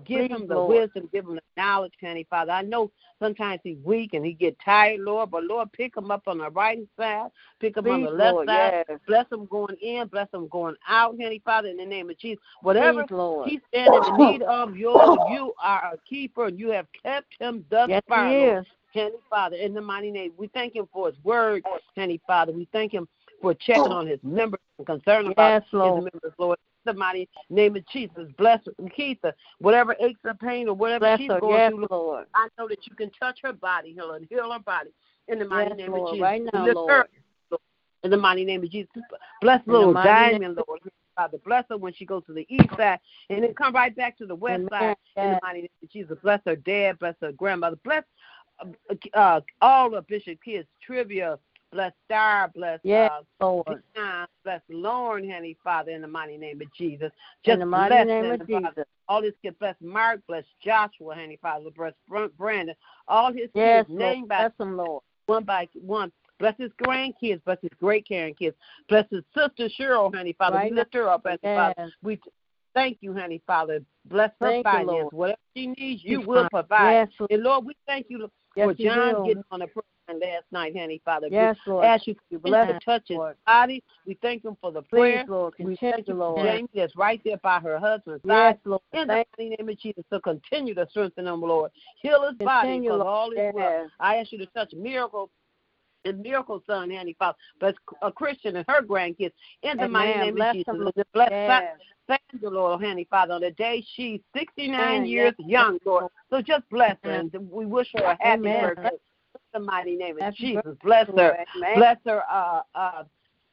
[0.06, 0.76] give Please, him the Lord.
[0.76, 2.52] wisdom, give him the knowledge, honey, Father.
[2.52, 6.24] I know sometimes he's weak and he get tired, Lord, but Lord, pick him up
[6.28, 8.48] on the right side, pick him on the left Lord.
[8.48, 8.86] side.
[8.88, 9.00] Yes.
[9.08, 12.44] Bless him going in, bless him going out, honey, Father, in the name of Jesus.
[12.62, 13.50] Whatever Please, Lord.
[13.50, 15.18] He's standing in need of your.
[15.30, 18.30] You are a keeper, and you have kept him thus Yes, far.
[18.30, 18.60] he Lord.
[18.60, 18.66] is.
[18.94, 21.64] Heavenly Father, in the mighty name, we thank him for his word,
[21.96, 22.52] Heavenly Father.
[22.52, 23.08] We thank him
[23.42, 26.58] for checking on his members and concern about Yes, his members, Lord.
[26.86, 28.60] In the mighty name of Jesus, bless
[28.98, 29.34] Keitha.
[29.60, 31.40] Whatever aches or pain or whatever Bless she's her.
[31.40, 32.26] going Yes, through, Lord, Lord.
[32.34, 34.92] I know that you can touch her body, heal and heal her body.
[35.28, 36.08] In the mighty Yes, name Lord.
[36.08, 36.24] of Jesus.
[36.24, 36.92] Right now, Lord.
[36.92, 37.08] her,
[37.52, 37.62] Lord.
[38.04, 38.90] In the mighty name of Jesus.
[39.42, 40.80] Bless In little Diamond, Lord.
[41.16, 44.18] Father, bless her when she goes to the east side and then come right back
[44.20, 44.70] to the west Amen.
[44.72, 44.96] side.
[45.18, 46.18] In the mighty name of Jesus.
[46.22, 48.04] Bless her dad, bless her grandmother, bless
[48.60, 51.40] uh, uh, all the Bishop kids, trivia,
[51.78, 53.84] bless Star, bless Yes, uh, Lord.
[53.94, 57.12] Dion, bless Lauren, honey, Father, in the mighty name of Jesus.
[57.12, 57.12] In
[57.46, 58.68] Just the mighty bless name of Father.
[58.70, 58.86] Jesus.
[59.08, 62.76] All his kids, bless Mark, bless Joshua, honey, Father, bless Br- Brandon,
[63.08, 64.30] all his Yes, kids, name Lord.
[64.30, 65.04] by Bless them, Lord.
[65.28, 66.12] one by one.
[66.40, 68.56] Bless his grandkids, bless his great grandkids,
[68.90, 70.58] bless his sister Cheryl, honey, Father.
[70.58, 71.92] Right we lift her up, honey, Father.
[72.02, 72.20] We
[72.74, 73.82] thank you, honey, Father.
[74.06, 74.88] Bless her Thank you.
[74.88, 75.14] Lord.
[75.14, 77.10] Whatever she needs, you Yes, will provide.
[77.20, 77.28] Yes.
[77.30, 79.68] And Lord, we thank you Yes, for you John getting on the
[80.08, 81.28] program last night, honey, Father.
[81.30, 81.86] Yes, we Lord.
[81.86, 83.36] ask you to bless Yes, and touch his Lord.
[83.46, 83.84] body.
[84.06, 85.26] We thank him for the Please, prayer.
[85.28, 85.54] Lord.
[85.60, 86.46] We thank you for Lord.
[86.46, 88.60] Jamie that's right there by her husband's Yes, side.
[88.66, 88.82] Lord.
[88.94, 91.72] In the mighty name of Jesus, to continue to strengthen him, Lord.
[92.02, 93.08] Heal his body Continue, because Lord.
[93.08, 93.72] all is well.
[93.72, 93.90] Yes.
[94.00, 95.30] I ask you to touch miracle
[96.06, 97.38] and miracle son, honey, Father.
[97.60, 99.34] Bless a Christian and her grandkids.
[99.64, 99.92] In the Amen.
[99.92, 100.66] mighty name Bless of Jesus.
[100.68, 101.08] them, Lord.
[101.14, 101.64] Bless Yes.
[102.32, 105.06] Sandra, Lord, honey, Father, on the day she's 69 Amen.
[105.06, 105.50] years Yes.
[105.50, 106.06] young, Lord.
[106.30, 108.76] So just bless her, and we wish her a happy Amen.
[108.76, 108.98] birthday.
[109.54, 110.62] The mighty name of Jesus.
[110.84, 111.38] Bless her.
[111.76, 113.04] Bless her uh, uh,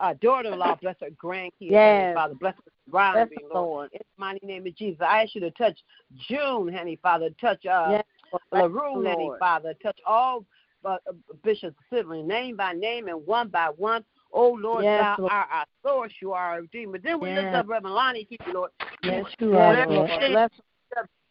[0.01, 0.77] uh, daughter-in-law.
[0.83, 2.15] Bless her grandkids, Yes.
[2.15, 2.35] Father.
[2.35, 3.55] Bless her surrounding, Lord.
[3.55, 3.91] Lord.
[3.93, 5.01] In the mighty name of Jesus.
[5.01, 5.79] I ask you to touch
[6.29, 7.31] June, honey, Father.
[7.41, 8.05] Touch uh, Yes,
[8.53, 9.75] LaRue, honey, Father.
[9.83, 10.45] Touch all
[10.85, 10.97] uh,
[11.43, 14.05] Bishop's siblings, name by name and one by one.
[14.33, 15.33] Oh, Lord, Yes, thou Lord.
[15.33, 16.13] art our source.
[16.21, 16.99] You are our redeemer.
[16.99, 18.71] Then we lift up Reverend Lonnie to you, Lord.
[19.03, 19.87] Yes, you are.
[19.87, 20.11] Lord.
[20.19, 20.51] Bless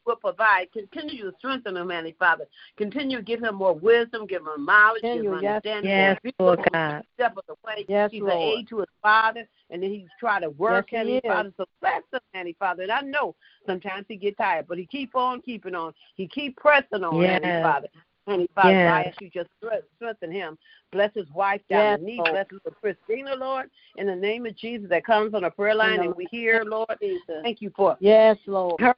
[0.06, 0.72] will provide.
[0.72, 2.46] Continue to strengthen him, Heavenly Father.
[2.78, 5.62] Continue to give him more wisdom, give him knowledge, give him yes.
[5.66, 5.92] understanding.
[5.92, 7.04] Yes, Be Lord God.
[7.16, 7.86] Step of the way.
[7.88, 11.14] Yes, he's an aid to his father, and then he's trying to work, Yes, he
[11.14, 11.28] Heavenly is.
[11.28, 11.54] Father.
[11.58, 12.84] So bless him, Heavenly Father.
[12.84, 13.36] And I know
[13.66, 15.94] sometimes he get tired, but he keep on keeping on.
[16.16, 17.64] He keep pressing on, Heavenly Yes.
[17.64, 17.88] Father.
[18.26, 19.50] Heavenly Father, so I ask you just
[19.98, 20.58] strengthen him.
[20.94, 22.20] Bless his wife, Yes, Dominique.
[22.20, 22.32] Lord.
[22.32, 25.98] Bless little Christina, Lord, in the name of Jesus that comes on a prayer line,
[25.98, 26.88] the and we hear, Lord.
[27.02, 27.42] Jesus.
[27.42, 28.80] Thank you for Yes, Lord.
[28.80, 28.96] her,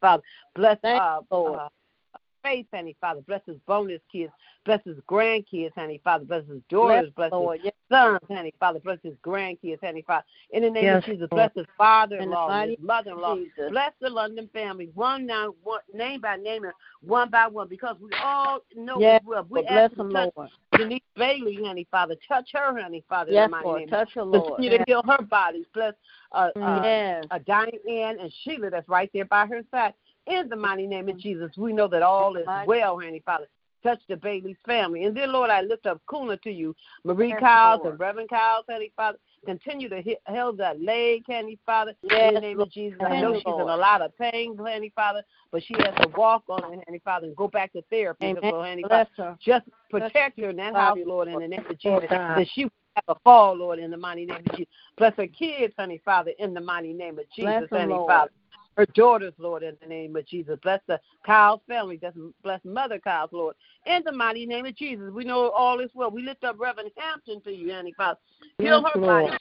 [0.00, 0.22] Father.
[0.54, 1.60] Bless Thank uh, Lord.
[2.42, 3.20] Faith, honey, Father.
[3.26, 4.32] Bless his bonus kids.
[4.64, 6.24] Bless his grandkids, honey, Father.
[6.24, 7.10] Bless his daughters.
[7.16, 7.58] Bless, Bless.
[7.62, 8.78] Yes, his sons, honey, Father.
[8.80, 10.24] Bless his grandkids, honey, Father.
[10.50, 13.36] In the name Yes, of Jesus, bless his father-in-law, In his mother-in-law.
[13.36, 13.70] Jesus.
[13.70, 16.72] Bless the London family, one now, one name by name, and
[17.02, 19.22] one by one, because we all know yes.
[19.24, 19.66] We Lord.
[19.68, 20.50] ask Bless them, to Lord.
[20.76, 22.14] Denise Bailey, honey, Father.
[22.26, 23.30] Touch her, honey, Father.
[23.30, 23.80] in Yes, the mighty Lord.
[23.80, 23.88] name.
[23.88, 24.56] Touch her, Lord.
[24.56, 25.66] Continue to heal her bodies.
[25.74, 25.94] Bless
[26.32, 27.26] uh, uh, Yes.
[27.30, 29.94] uh, Diane and Sheila that's right there by her side.
[30.28, 33.46] In the mighty name of Jesus, we know that all is well, honey Father.
[33.82, 35.04] Touch the Bailey's family.
[35.04, 36.74] And then, Lord, I lift up Kuna to you.
[37.04, 39.18] Marie Yes, Kyles and Reverend Kyles, Heavenly Father.
[39.46, 41.94] Continue to he- heal that leg, Heavenly Father.
[42.02, 42.98] in the name of Jesus.
[43.00, 46.08] I know Yes, she's in a lot of pain, Heavenly Father, but she has to
[46.16, 48.26] walk on it, Heavenly Father, and go back to therapy.
[48.26, 48.42] Amen.
[48.50, 49.38] So, Heavenly Father, Bless her.
[49.40, 52.08] just protect her in that house, Lord, in the name of Jesus.
[52.10, 54.72] That she have a fall, Lord, in the mighty name of Jesus.
[54.96, 58.10] Bless her kids, honey, Father, in the mighty name of Jesus, them, honey, Lord.
[58.10, 58.30] Father.
[58.78, 60.56] Her daughters, Lord, in the name of Jesus.
[60.62, 61.96] Bless the Kyle's family.
[61.96, 62.12] Bless,
[62.44, 63.56] bless Mother Kyle's, Lord.
[63.86, 65.10] In the mighty name of Jesus.
[65.12, 66.12] We know all is well.
[66.12, 68.20] We lift up Reverend Hampton to you, honey, Father.
[68.58, 69.24] Heal Yes, her Lord.
[69.24, 69.36] body.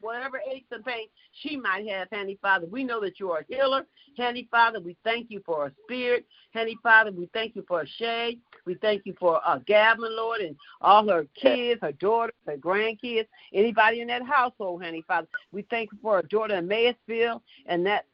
[0.00, 1.10] Whatever aches and pains
[1.42, 3.86] she might have, Handy Father, we know that you are a healer.
[4.16, 6.26] Handy Father, we thank you for her spirit.
[6.52, 8.38] Handy Father, we thank you for Shay.
[8.64, 13.26] We thank you for uh, Gavin, Lord, and all her kids, her daughters, her grandkids,
[13.52, 15.28] anybody in that household, Handy Father.
[15.52, 18.06] We thank you for her daughter in Maysville and that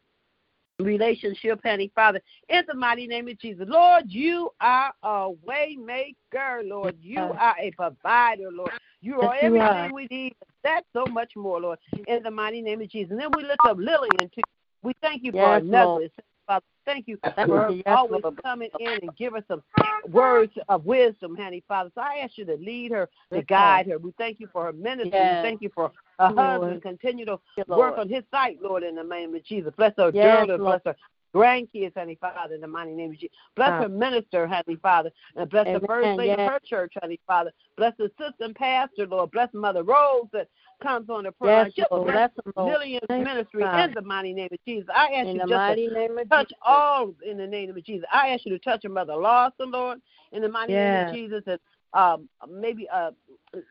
[0.82, 2.20] relationship, Handy Father.
[2.48, 6.96] In the mighty name of Jesus, Lord, you are a way maker, Lord.
[7.00, 8.72] You are a provider, Lord.
[9.00, 9.92] You are Yes, everything are.
[9.92, 10.34] we need.
[10.62, 11.78] That's so much more, Lord.
[12.06, 13.12] In the mighty name of Jesus.
[13.12, 14.42] And then we lift up Lillian too.
[14.82, 16.10] We thank you for Yes, her Lord.
[16.50, 16.60] Nuggets.
[16.60, 17.70] Father, thank you Thank for.
[17.70, 18.42] Yes, always Lord.
[18.42, 19.62] coming in and give us some
[20.10, 21.90] words of wisdom, honey, Father.
[21.94, 23.98] So I ask you to lead her, to guide her.
[23.98, 25.10] We thank you for her ministry.
[25.12, 25.44] Yes.
[25.44, 26.62] We thank you for her Lord.
[26.62, 26.82] husband.
[26.82, 29.72] Continue to Yes, work on his sight, Lord, in the name of Jesus.
[29.76, 30.82] Bless her Yes, daughter, Lord.
[30.82, 30.96] bless her
[31.34, 33.36] grandkids, honey, Father, in the mighty name of Jesus.
[33.56, 33.82] Bless Ah.
[33.82, 37.52] her minister, honey, Father, and bless the first lady of her church, honey, Father.
[37.76, 39.30] Bless the assistant pastor, Lord.
[39.30, 40.48] Bless Mother Rose that
[40.82, 41.64] comes on the prayer.
[41.66, 42.04] Yes, Just Lord.
[42.06, 42.72] bless Bless them, Lord.
[42.80, 43.88] Lillian's Thank you, ministry God.
[43.88, 44.88] in the mighty name of Jesus.
[44.94, 46.58] I ask In you just to touch Jesus.
[46.66, 48.06] all in the name of Jesus.
[48.12, 50.00] I ask you to touch your mother Lawson, Lord,
[50.32, 51.42] in the mighty name of Jesus.
[51.46, 51.58] And
[51.92, 53.10] um, maybe uh,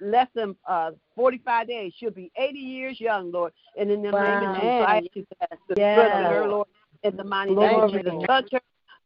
[0.01, 1.93] less than uh, 45 days.
[1.97, 4.85] She'll be 80 years young, Lord, and in the name of Jesus.
[4.87, 5.93] I ask you to to Yes.
[5.93, 6.67] strengthen her, Lord,
[7.03, 8.13] in the mighty name of Jesus.
[8.27, 8.61] Touch her.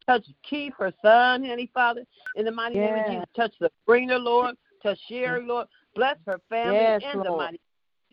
[0.06, 2.04] Touch Keith, her son, Henny Father,
[2.36, 3.26] in the mighty name of Jesus.
[3.36, 4.56] Touch the bringer, Lord.
[4.82, 5.68] Touch Sherry, Lord.
[5.96, 7.38] Bless her family Yes, in the Lord.
[7.38, 7.60] mighty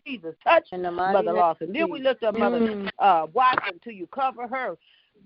[0.05, 0.35] name of Jesus.
[0.41, 1.73] Touch In the mighty Mother name Lawson.
[1.73, 2.11] Then we Jesus.
[2.11, 2.89] lift up Mother Mm.
[2.99, 4.07] uh, Watson to you.
[4.07, 4.77] Cover her.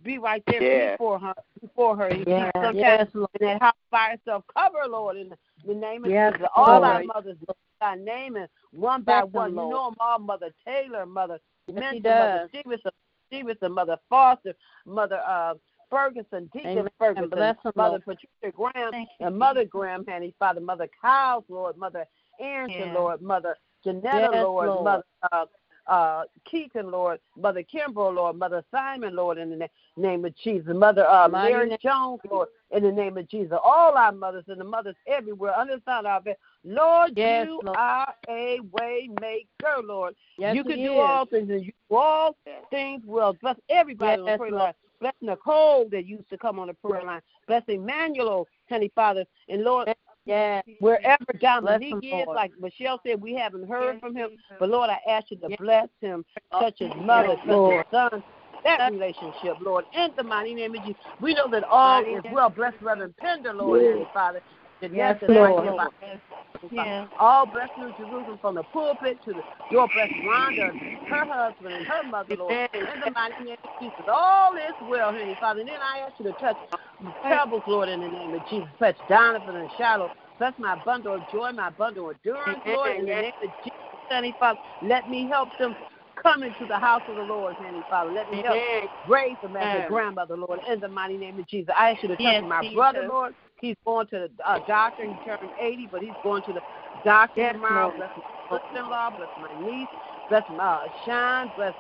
[0.04, 0.92] Be right there Yeah.
[0.94, 1.34] before her.
[1.62, 2.08] Before her.
[2.08, 3.30] And Yes, sometimes yes, Lord.
[3.40, 4.44] in that house by herself.
[4.52, 5.38] Cover Lord, in the,
[5.68, 6.48] the name of Yes, Jesus.
[6.56, 7.06] All our Lord.
[7.14, 7.38] mothers
[7.80, 9.52] by name and one by Bless them, one.
[9.52, 10.18] You know them all.
[10.20, 12.50] Mother Taylor, Mother Yes, Mentor, Mother does.
[12.50, 12.92] Stevenson,
[13.28, 14.54] Stevenson, Mother Foster,
[14.86, 15.54] Mother uh,
[15.90, 16.90] Ferguson, Deacon Amen.
[16.98, 18.06] Ferguson, Bless Mother Lord.
[18.06, 22.06] Patricia Graham, Thank you, and Mother Graham, Handy Father, Mother Kyles, Lord, Mother
[22.40, 22.94] Arrington, Yeah.
[22.94, 24.84] Lord, Mother Janetta, Yes, Lord, Lord.
[24.84, 25.46] Mother uh,
[25.88, 30.74] uh, Keaton, Lord, Mother Kimbrough, Lord, Mother Simon, Lord, in the na- name of Jesus,
[30.76, 31.78] Mother uh, Mary.
[31.82, 35.76] Jones, Lord, in the name of Jesus, all our mothers and the mothers everywhere, under
[35.76, 36.36] the sound of our.
[36.66, 37.78] Lord, Yes, you Lord.
[37.78, 40.16] are a way maker, Lord.
[40.38, 41.00] Yes, you can do is.
[41.00, 42.36] all things, and you do all
[42.72, 43.34] things well.
[43.34, 44.64] Bless everybody on the prayer Lord.
[44.64, 44.74] line.
[45.00, 47.22] Bless Nicole that used to come on the prayer line.
[47.48, 49.94] Bless Emmanuel, Honey Father, and Lord,
[50.26, 50.64] Yes.
[50.80, 54.32] wherever Bless Dominique him, is, like Michelle said, we haven't heard from him.
[54.32, 54.44] Jesus.
[54.60, 55.60] But Lord, I ask you to Yes.
[55.60, 57.86] bless him, oh, touch his mother, Yes, touch Lord.
[57.86, 58.24] his son,
[58.64, 61.00] that relationship, Lord, in the mighty name of Jesus.
[61.20, 62.48] We know that all Mighty is name well.
[62.48, 63.88] of Bless Reverend Pender, Lord, Yes.
[63.90, 64.42] Heavenly Father.
[64.82, 65.66] Yes, Vanessa, Lord.
[65.66, 65.88] Lord.
[66.72, 67.08] Yeah.
[67.18, 69.88] All bless New Jerusalem from the pulpit to the door.
[69.94, 70.76] Bless Rhonda,
[71.10, 72.70] her husband, and her mother, Lord.
[72.74, 74.06] In the mighty name of Jesus.
[74.08, 75.62] All is well, Heavenly Father.
[75.62, 76.58] And then I ask you to touch
[77.22, 78.70] Pebbles, Lord, in the name of Jesus.
[78.80, 80.12] Touch Donovan and Shiloh.
[80.40, 84.00] Touch my bundle of joy, my bundle of endurance, Lord, in the name of Jesus,
[84.10, 84.60] Heavenly Father.
[84.82, 85.76] Let me help them
[86.22, 88.12] come into the house of the Lord, Heavenly Father.
[88.12, 88.60] Let me help
[89.08, 91.74] raise them as a grandmother, Lord, in the mighty name of Jesus.
[91.78, 92.76] I ask you to touch Yes, my Jesus.
[92.76, 93.36] brother, Lord.
[93.62, 95.06] He's going to the uh, doctor.
[95.06, 96.62] He turned 80, but he's going to the
[97.04, 97.94] doctor Yes, tomorrow.
[97.96, 98.10] Bless
[98.50, 99.12] my sister-in-law.
[99.12, 99.88] Bless my niece.
[100.30, 101.52] Bless my uh, Sean.
[101.56, 101.74] Bless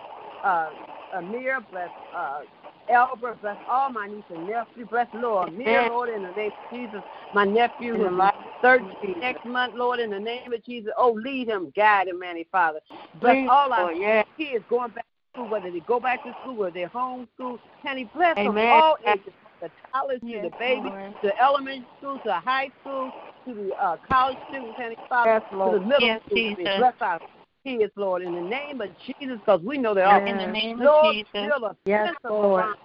[0.44, 0.70] uh,
[1.14, 1.60] Amir.
[1.72, 2.42] Bless uh,
[2.90, 3.42] Albert.
[3.42, 4.88] Bless all my nieces and nephews.
[4.90, 5.90] Bless Lord Amir, Amen.
[5.90, 7.02] Lord, in the name of Jesus.
[7.34, 10.92] My nephew In the who's mighty 13 next month, Lord, in the name of Jesus.
[10.98, 12.80] Oh, lead him, guide him, Manny Father.
[13.22, 14.26] Bless Please, all our yes.
[14.38, 17.60] kids going back to school, whether they go back to school or they're homeschooled.
[17.84, 21.16] Can he bless them all ages, the college to the baby, Lord.
[21.24, 23.12] to elementary school, to high school,
[23.48, 26.38] to the uh, college students, Heavenly Father, Yes, to the middle Yes, school.
[26.38, 26.58] Jesus.
[26.78, 27.20] Bless our
[27.66, 30.80] kids, Lord, in the name of Jesus, because we know they're all In the name
[30.82, 31.28] of Lord, Jesus.
[31.34, 32.62] fill a Yes, fence Lord.
[32.62, 32.76] around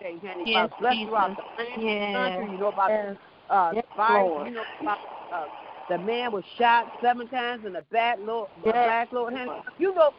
[0.00, 0.74] everything, Heavenly Yes, Father.
[0.80, 1.44] Bless throughout Jesus.
[1.58, 2.32] the land, Yes.
[2.36, 2.52] country.
[2.52, 3.16] You know about Yes.
[3.50, 4.24] uh, Yes, fire.
[4.24, 4.48] Lord.
[4.48, 4.98] You know about
[5.32, 5.44] uh,
[5.88, 8.74] the man was shot seven times in the back, Lord, Yes.
[8.74, 9.32] back, Lord.
[9.32, 9.72] Heavenly Father.
[9.78, 10.10] You know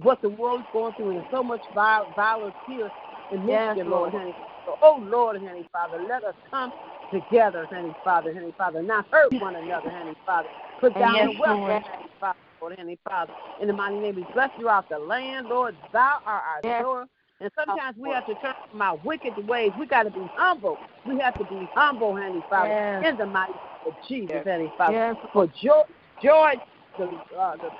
[0.00, 2.90] what the world's going through, and so much vi- violence here
[3.30, 4.12] in Yes, Michigan, Lord.
[4.12, 4.12] Lord.
[4.12, 4.34] Heavenly
[4.70, 4.78] Father.
[4.82, 6.72] Oh, Lord, Heavenly Father, let us come
[7.12, 10.50] together, Heavenly Father, Heavenly Father, not hurt one another, Heavenly Father.
[10.80, 11.84] Put down Yes, the weapons, Lord.
[11.86, 13.34] Heavenly Father, Lord, Heavenly Father.
[13.58, 15.78] In the mighty name, we bless throughout the land, Lord.
[15.92, 16.84] Thou art our Yes.
[16.84, 17.08] source.
[17.40, 19.72] And sometimes we have to turn from our wicked ways.
[19.76, 20.80] We got to be humble.
[21.04, 23.02] We have to be humble, Heavenly Father, Yes.
[23.02, 24.94] in the mighty name of Jesus, Heavenly Father.
[24.94, 25.16] Yes.
[25.32, 25.82] For joy,
[26.22, 26.54] joy,
[26.98, 27.70] the, uh, the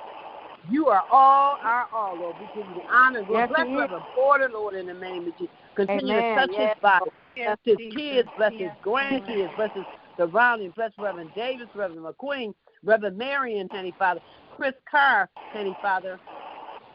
[0.67, 2.37] you are all our all, Lord.
[2.39, 3.23] We give you the honor.
[3.27, 3.89] Lord, Yes, bless He is.
[3.89, 5.55] Reverend Porter, Lord, in the name of Jesus.
[5.87, 6.35] Continue Amen.
[6.35, 6.73] to touch Yes.
[6.73, 7.11] his body.
[7.35, 9.85] Bless his kids, bless his grandkids, bless his
[10.17, 14.19] surrounding, bless Reverend Davis, Reverend McQueen, Reverend Marion, Henny Father,
[14.55, 16.19] Chris Carr, Henny Father,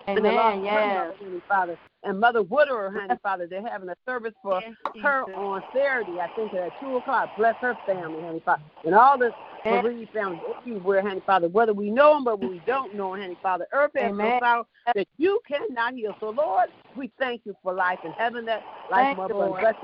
[0.06, 0.64] and the Lord Amen.
[0.64, 1.14] Yes.
[1.18, 3.46] Henny Father, and Mother Woodard, honey, Father.
[3.46, 7.30] They're having a service for Yes, her on Saturday, I think at two o'clock.
[7.36, 9.32] Bless her family, honey, Father, and all the
[9.64, 11.48] bereaved families everywhere, Henny Father.
[11.48, 13.66] Whether we know them, but we don't know them, honey, Father.
[13.72, 14.64] Earth has no power
[14.94, 16.16] that you cannot heal.
[16.20, 19.60] So, Lord, we thank you for life and heaven that life, you, mother, and Lord.
[19.62, 19.74] bless.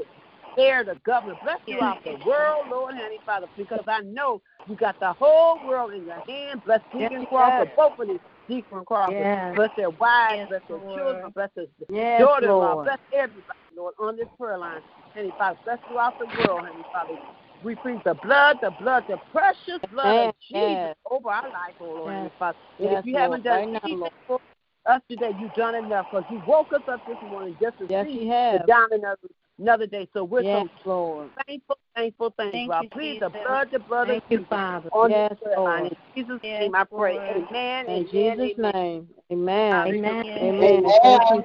[0.54, 1.78] There, the governor, bless Yes.
[1.78, 6.04] throughout the world, Lord, honey, Father, because I know you got the whole world in
[6.04, 6.62] your hand.
[6.64, 9.14] Bless Deacon Yes, Crawford, both of these Deacon Crawford.
[9.18, 9.54] Yes.
[9.56, 10.98] Bless their wives, Yes, bless their Lord.
[10.98, 12.84] children, bless their Yes, daughter-in-law, Lord.
[12.86, 14.80] bless everybody, Lord, on this prayer line.
[15.14, 17.18] Henny Father, bless throughout the world, Henny Father.
[17.64, 21.84] We plead the blood, the blood, the precious blood of Jesus over our life, oh
[21.84, 22.18] Lord, Yes.
[22.18, 22.58] Henny Father.
[22.80, 24.40] And if you haven't done Right anything for
[24.86, 28.06] us today, you've done enough because you woke us up this morning just to Yes,
[28.06, 29.18] see He the diamond of
[29.62, 30.08] another day.
[30.12, 31.30] So we're Yes, so Lord.
[31.46, 32.52] thankful, thankful, thankful.
[32.52, 34.90] Thank I you, plead the blood, the blood Thank of you, Jesus Father.
[34.92, 35.56] on Yes, this prayer.
[35.58, 35.92] Lord.
[36.14, 37.14] In Jesus' Yes, name I pray.
[37.14, 37.48] Lord.
[37.50, 37.88] Amen.
[37.88, 38.72] In amen, Jesus' amen.
[38.74, 39.08] name.
[39.32, 39.86] Amen.
[39.88, 40.24] Amen.
[40.26, 40.40] Yes.
[40.42, 40.84] Amen.
[40.84, 40.90] Amen.
[41.02, 41.44] Thank you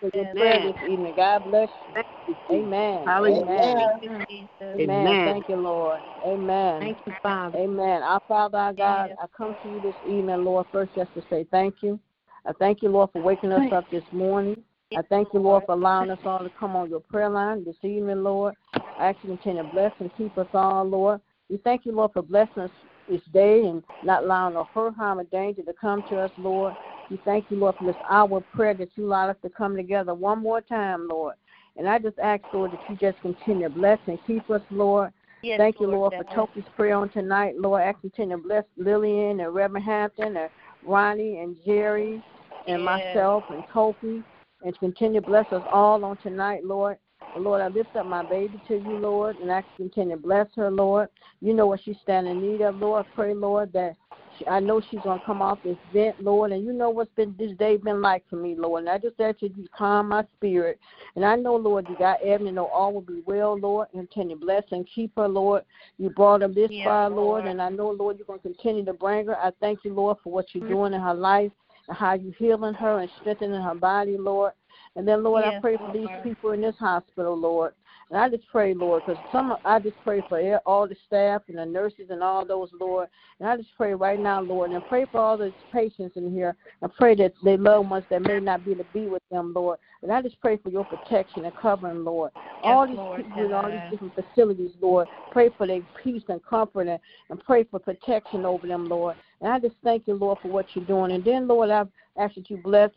[0.00, 0.36] for your Yes.
[0.36, 1.14] prayer this evening.
[1.14, 1.92] God bless you.
[1.94, 2.64] Thank you, Jesus.
[2.66, 3.04] Amen.
[3.06, 3.42] Hallelujah.
[3.44, 3.76] Amen.
[4.00, 4.48] Thank you, Jesus.
[4.62, 5.06] Amen.
[5.06, 5.32] Amen.
[5.34, 6.02] Thank you, Lord.
[6.26, 6.80] Amen.
[6.80, 7.58] Thank you, Father.
[7.58, 8.02] Amen.
[8.02, 9.18] Our Father, our God, Yes.
[9.22, 11.98] I come to you this evening, Lord, first just to say thank you.
[12.46, 14.62] I thank you, Lord, for waking us up this morning.
[14.96, 17.76] I thank you, Lord, for allowing us all to come on your prayer line this
[17.82, 18.54] evening, Lord.
[18.72, 21.20] I ask you to continue to bless and keep us all, Lord.
[21.50, 22.70] We thank you, Lord, for blessing us
[23.08, 26.74] this day and not allowing no hurt, harm, or danger to come to us, Lord.
[27.10, 29.76] We thank you, Lord, for this hour of prayer that you allowed us to come
[29.76, 31.34] together one more time, Lord.
[31.76, 35.12] And I just ask, Lord, that you just continue to bless and keep us, Lord.
[35.42, 36.24] Yes, Thank you, Lord, for.
[36.24, 37.54] Toki's prayer on tonight.
[37.58, 40.50] Lord, I ask you to continue to bless Lillian and Reverend Hampton and
[40.82, 42.22] Ronnie and Jerry
[42.66, 43.14] and Yes.
[43.14, 44.24] myself and Kofi
[44.62, 46.98] and to continue to bless us all on tonight, Lord.
[47.36, 50.16] Lord, I lift up my baby to you, Lord, and I ask you to continue
[50.16, 51.08] to bless her, Lord.
[51.40, 53.06] You know what she's standing in need of, Lord.
[53.14, 53.96] Pray, Lord, that
[54.38, 57.12] she, I know she's going to come off this vent, Lord, and you know what's
[57.14, 58.80] been this day been like for me, Lord.
[58.84, 60.78] And I just ask you to calm my spirit.
[61.16, 63.88] And I know, Lord, you got and know all will be well, Lord.
[63.92, 65.64] And continue to bless and keep her, Lord.
[65.98, 67.46] You brought her this Yes, far, Lord, Lord.
[67.46, 69.36] and I know, Lord, you're going to continue to bring her.
[69.36, 70.68] I thank you, Lord, for what you're mm.
[70.68, 71.52] doing in her life
[71.90, 74.52] how you healing her and strengthening her body, Lord.
[74.96, 77.74] And then, Lord, I pray for these people in this hospital, Lord.
[78.10, 81.58] And I just pray, Lord, because some I just pray for all the staff and
[81.58, 83.08] the nurses and all those, Lord.
[83.38, 86.32] And I just pray right now, Lord, and I pray for all the patients in
[86.32, 86.56] here.
[86.82, 89.52] I pray that they loved ones that may not be able to be with them,
[89.54, 89.78] Lord.
[90.02, 92.30] And I just pray for your protection and covering, Lord.
[92.62, 95.06] all these Lord people in all these different facilities, Lord.
[95.30, 99.16] Pray for their peace and comfort and, and pray for protection over them, Lord.
[99.42, 101.12] And I just thank you, Lord, for what you're doing.
[101.12, 102.90] And then, Lord, I've asked that you bless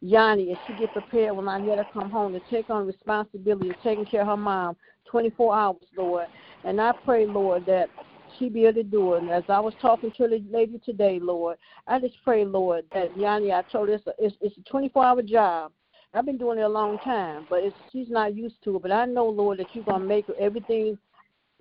[0.00, 3.70] Yanni as she get prepared when I let her come home to take on responsibility
[3.70, 6.26] of taking care of her mom 24 hours, Lord.
[6.64, 7.90] And I pray, Lord, that
[8.38, 9.22] she be able to do it.
[9.22, 13.16] And as I was talking to the lady today, Lord, I just pray, Lord, that
[13.16, 15.72] Yanni, I told her it's a, it's, it's a 24 hour job.
[16.14, 18.82] I've been doing it a long time, but it's, she's not used to it.
[18.82, 20.98] But I know, Lord, that you're going to make everything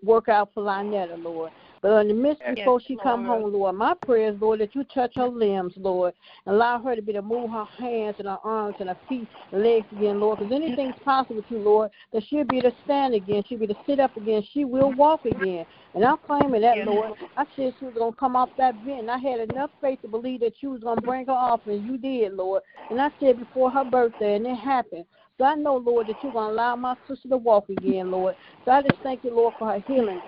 [0.04, 1.52] work out for Lynetta, Lord.
[1.82, 4.84] But in the midst before she come home, Lord, my prayer is, Lord, that you
[4.84, 6.14] touch her limbs, Lord,
[6.46, 9.28] and allow her to be to move her hands and her arms and her feet
[9.52, 10.40] and legs again, Lord.
[10.40, 13.76] Because anything's possible with you, Lord, that she'll be to stand again, she'll be to
[13.86, 15.66] sit up again, she will walk again.
[15.96, 16.86] And I'm claiming that.
[16.86, 17.18] Lord.
[17.38, 19.00] I said she was gonna come off that vent.
[19.00, 21.86] And I had enough faith to believe that you was gonna bring her off, and
[21.86, 22.62] you did, Lord.
[22.90, 25.06] And I said before her birthday, and it happened.
[25.38, 28.36] So I know, Lord, that you're gonna allow my sister to walk again, Lord.
[28.66, 30.20] So I just thank you, Lord, for her healing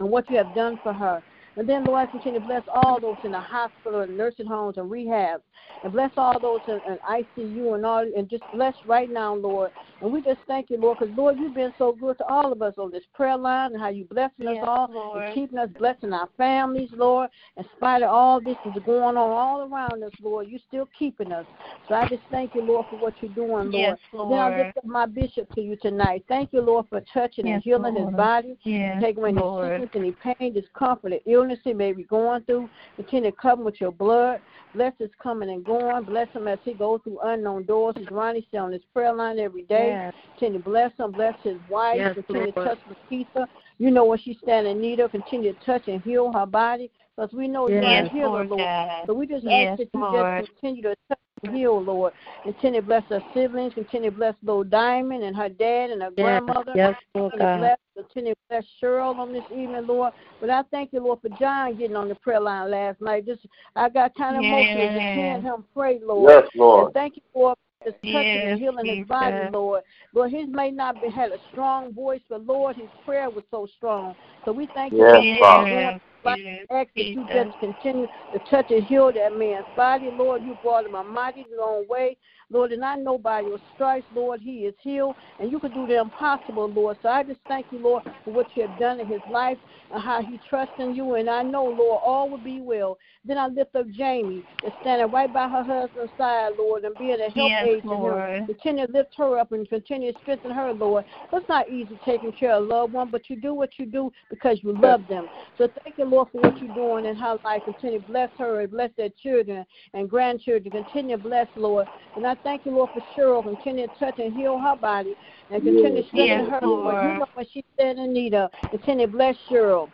[0.00, 1.22] and what you have done for her.
[1.56, 4.78] And then, Lord, I continue to bless all those in the hospital and nursing homes
[4.78, 5.42] and rehabs.
[5.82, 9.70] And bless all those in, in ICU and all, and just bless right now, Lord.
[10.00, 12.62] And we just thank you, Lord, because, Lord, you've been so good to all of
[12.62, 15.24] us on this prayer line and how you blessing us all Lord.
[15.24, 17.28] and keeping us, blessing our families, Lord.
[17.56, 21.32] In spite of all this is going on all around us, Lord, you're still keeping
[21.32, 21.46] us.
[21.86, 23.72] So I just thank you, Lord, for what you're doing, Lord.
[23.72, 24.58] Yes, Then I Lord.
[24.58, 26.24] lift up my bishop to you tonight.
[26.28, 28.56] Thank you, Lord, for touching and Yes, healing his body.
[28.64, 29.80] Yes, Take away Lord.
[29.80, 32.68] sickness, any pain, discomfort, or illness he may be going through.
[32.96, 34.40] Continue to cover with your blood.
[34.74, 36.04] Bless his coming and going.
[36.04, 37.94] Bless him as he goes through unknown doors.
[37.98, 39.90] As Ronnie said on his prayer line every day.
[39.90, 40.14] Yes.
[40.38, 41.12] Continue to bless him.
[41.12, 41.98] Bless his wife.
[41.98, 42.68] Yes, Continue to Lord.
[42.68, 43.46] touch Lakeitha.
[43.78, 45.10] You know what she's standing in need of.
[45.10, 46.90] Continue to touch and heal her body.
[47.16, 48.60] Because we know you're Yes, a healer, Lord Lord.
[48.62, 49.02] God.
[49.06, 50.40] So we just Yes, ask that you Lord.
[50.40, 52.12] just continue to touch and heal, Lord.
[52.44, 53.74] Continue to bless her siblings.
[53.74, 56.72] Continue to bless little Diamond and her dad and her Yes, grandmother.
[56.76, 57.58] yes, Lord Continue to God.
[57.58, 60.12] bless, continue to bless Cheryl on this evening, Lord.
[60.40, 63.26] But I thank you, Lord, for John getting on the prayer line last night.
[63.26, 65.14] Just I got kind of emotional just Yes.
[65.14, 66.30] hearing him pray, Lord.
[66.30, 66.78] Yes, Lord.
[66.78, 66.94] And Lord.
[66.94, 69.52] thank you for just touching Yes, and healing his body, Jesus.
[69.52, 69.82] Lord.
[70.14, 73.66] Lord, his may not be had a strong voice, but Lord, his prayer was so
[73.76, 74.14] strong.
[74.44, 76.36] So we thank you, Yes, Lord, for Father.
[76.42, 80.42] like ask that you just continue to touch and heal that man's body, Lord.
[80.42, 82.16] You brought him a mighty long way,
[82.50, 85.86] Lord, and I know by your stripes, Lord, he is healed, and you can do
[85.86, 86.98] the impossible, Lord.
[87.02, 89.58] So I just thank you, Lord, for what you have done in his life
[89.90, 92.98] and how he trusts in you, and I know, Lord, all will be well.
[93.24, 97.20] Then I lift up Jamie, that's standing right by her husband's side, Lord, and being
[97.20, 98.46] a help Yes, aid to him.
[98.46, 101.04] Continue to lift her up and continue to strengthen her, Lord.
[101.32, 104.12] It's not easy taking care of a loved one, but you do what you do
[104.30, 105.28] because you love them.
[105.56, 107.62] So thank you, Lord, for what you're doing in her life.
[107.64, 110.70] Continue to bless her and bless their children and grandchildren.
[110.70, 111.86] Continue to bless, Lord.
[112.16, 113.42] And I thank you, Lord, for Cheryl.
[113.42, 115.14] Continue to touch and heal her body
[115.50, 117.02] and continue to strengthen Yes, her, Lord.
[117.02, 118.50] You know what she said in need of.
[118.70, 119.88] Continue to bless Cheryl.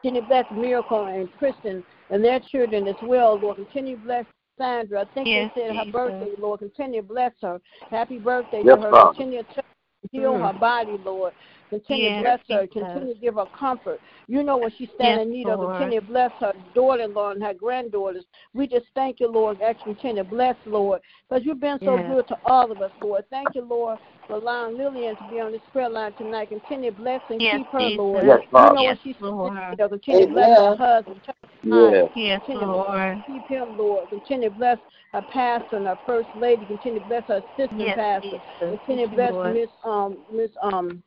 [0.00, 3.56] Continue to bless Miracle and Kristen and their children as well, Lord.
[3.56, 4.24] Continue to bless
[4.56, 5.02] Sandra.
[5.02, 5.92] I think Yes, they said her Jesus.
[5.92, 6.60] birthday, Lord.
[6.60, 7.60] Continue to bless her.
[7.90, 8.90] Happy birthday Yes, to her.
[8.90, 9.10] Father.
[9.10, 9.64] Continue to touch
[10.02, 10.52] and heal Mm.
[10.52, 11.34] her body, Lord.
[11.70, 12.66] Continue Yes, to bless her.
[12.66, 14.00] Continue to give her comfort.
[14.26, 15.60] You know what she's standing in Yes, need of.
[15.60, 18.24] Continue to bless her daughter-in-law and her granddaughters.
[18.54, 19.60] We just thank you, Lord.
[19.60, 22.10] Actually, continue to bless, Lord, because you've been so Yes.
[22.10, 23.24] good to all of us, Lord.
[23.30, 26.48] Thank you, Lord, for allowing Lillian to be on this prayer line tonight.
[26.48, 27.98] Continue to bless and Yes, keep her, Jesus.
[27.98, 28.24] Lord.
[28.24, 29.52] Yes, You know Yes, what she's Lord.
[29.52, 29.90] standing in need of.
[29.90, 31.22] Continue to bless her husband.
[31.24, 31.34] touch.
[31.62, 32.08] Yes.
[32.14, 33.24] Yes, Continue to Lord.
[33.26, 34.08] keep him, Lord.
[34.08, 34.78] Continue to bless
[35.12, 36.64] her pastor and her first lady.
[36.64, 38.28] Continue to bless her assistant Yes, pastor.
[38.30, 38.78] Jesus.
[38.86, 41.02] Continue to bless Miss um Miss um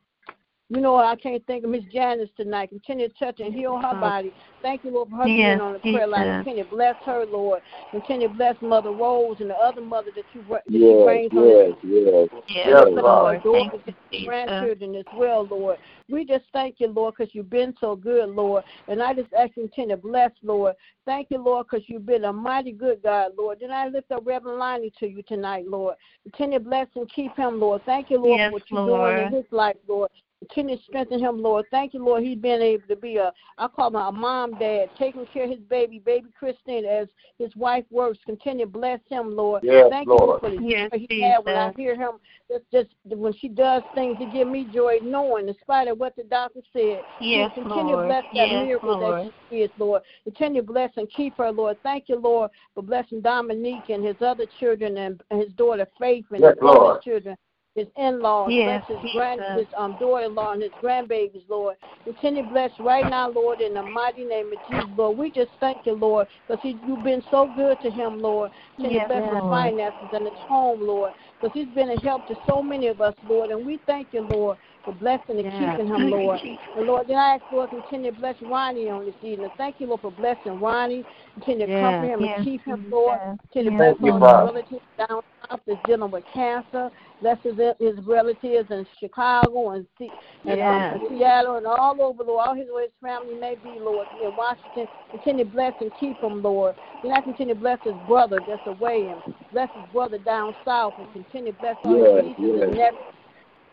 [0.71, 2.69] you know I can't think of Miss Janice tonight.
[2.69, 3.99] Continue to touch and heal her Oh.
[3.99, 4.33] body.
[4.61, 6.23] Thank you, Lord, for her Yes, being on the prayer line.
[6.23, 6.37] Jesus.
[6.45, 7.61] Continue to bless her, Lord.
[7.91, 11.03] Continue to bless Mother Rose and the other mother that you br- that she Yes,
[11.05, 12.29] brings on yes, yes.
[12.47, 13.41] Yes, Yes, lift Lord.
[13.43, 15.77] Thank you, grandchildren as well, Lord.
[16.09, 18.63] We just thank you, Lord, because you've been so good, Lord.
[18.87, 20.75] And I just ask you to continue to bless, Lord.
[21.05, 23.59] Thank you, Lord, because you've been a mighty good God, Lord.
[23.59, 25.95] Then I lift up Reverend Lonnie to you tonight, Lord.
[26.23, 27.81] Continue to bless and keep him, Lord.
[27.85, 29.15] Thank you, Lord, Yes, for what you're Lord.
[29.15, 30.09] doing in his life, Lord.
[30.47, 31.65] Continue to strengthen him, Lord.
[31.69, 32.23] Thank you, Lord.
[32.23, 35.51] He's been able to be a, I call him a mom, dad, taking care of
[35.51, 38.17] his baby, baby Christine, as his wife works.
[38.25, 39.61] Continue to bless him, Lord.
[39.63, 40.41] Yes, Thank you, Lord, Lord.
[40.41, 42.13] for the Yes, joy he had when I hear him.
[42.49, 46.15] Just, just when she does things, it give me joy, knowing, in spite of what
[46.15, 47.01] the doctor said.
[47.19, 48.07] Yes, Continue to Lord.
[48.07, 49.25] bless that Yes, miracle Lord.
[49.25, 50.01] that she is, Lord.
[50.23, 51.77] Continue to bless and keep her, Lord.
[51.83, 56.25] Thank you, Lord, for blessing Dominique and his other children and and his daughter Faith
[56.31, 57.01] and Yes, his other Lord.
[57.03, 57.37] children.
[57.75, 59.59] His in-laws, Yes, bless his grand, Jesus.
[59.59, 61.77] his um daughter-in-law and his grandbabies, Lord.
[62.03, 65.17] Continue bless right now, Lord, in the mighty name of Jesus, Lord.
[65.17, 68.51] We just thank you, Lord, because you've been so good to him, Lord.
[68.75, 72.35] Continue Yes, bless his finances and his home, Lord, because he's been a help to
[72.45, 73.51] so many of us, Lord.
[73.51, 75.77] And we thank you, Lord, for blessing and Yes.
[75.79, 76.39] keeping him, Lord.
[76.75, 79.49] And Lord, then I ask, Lord, continue to bless Ronnie on this evening.
[79.57, 81.05] Thank you, Lord, for blessing Ronnie.
[81.35, 83.19] Continue to Yes, comfort him yes, and keep him, Lord.
[83.19, 83.39] Jesus.
[83.53, 86.89] Continue to Yes, bless all his relatives down south that's dealing with cancer.
[87.21, 90.11] Bless his, his relatives in Chicago and, Se-
[90.45, 90.95] and Yes.
[90.95, 92.47] um, Seattle and all over, Lord.
[92.47, 94.07] All his, where his family may be, Lord.
[94.23, 96.75] In Washington, continue to bless and keep him, Lord.
[97.03, 100.95] Then I continue to bless his brother that's away and bless his brother down south
[100.97, 102.63] and continue to bless all Yes, his nieces yes.
[102.63, 102.99] and nephews,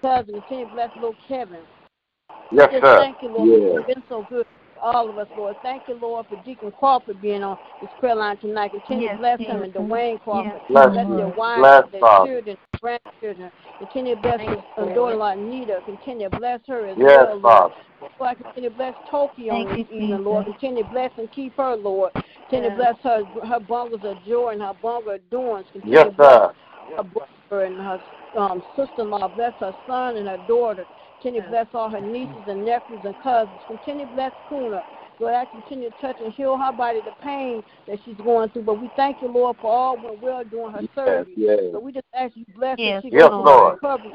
[0.02, 0.42] cousins.
[0.46, 1.62] Continue to bless little Kevin.
[2.50, 2.98] Yes, Just sir.
[2.98, 3.72] thank you, Lord, Yes.
[3.74, 5.56] you've been so good to all of us, Lord.
[5.62, 8.72] Thank you, Lord, for Deacon Crawford being on this prayer line tonight.
[8.72, 10.52] Continue to Yes, bless him and Dwayne Crawford.
[10.52, 12.26] Yes, Bless Bless their wives, Bless their Father.
[12.26, 13.50] children, grandchildren.
[13.78, 15.82] Continue to bless his uh, daughter-in-law, Anita.
[15.84, 17.42] Continue to bless her as Yes, well, Lord.
[17.42, 17.74] Father.
[18.20, 20.46] Lord, continue to bless Toki on Thank this you, evening, Lord.
[20.46, 22.12] Continue to bless and keep her, Lord.
[22.50, 25.66] Continue to bless her her bungles of joy and her bungle of doings.
[25.72, 26.54] Continue Yes, to sir.
[26.96, 28.00] her brother and her
[28.36, 29.28] um, sister-in-law.
[29.28, 30.84] Bless her son and her daughter.
[31.20, 33.60] Continue to bless all her nieces and nephews and cousins.
[33.66, 34.84] Continue to bless Kuna.
[35.18, 38.62] Lord, I continue to touch and heal her body, the pain that she's going through.
[38.62, 41.34] But we thank you, Lord, for all went well during her Yes, surgery.
[41.36, 41.60] yes.
[41.72, 43.08] So we just ask you to bless Yes, her.
[43.08, 43.74] She Yes, goes through Lord.
[43.74, 44.12] recovery.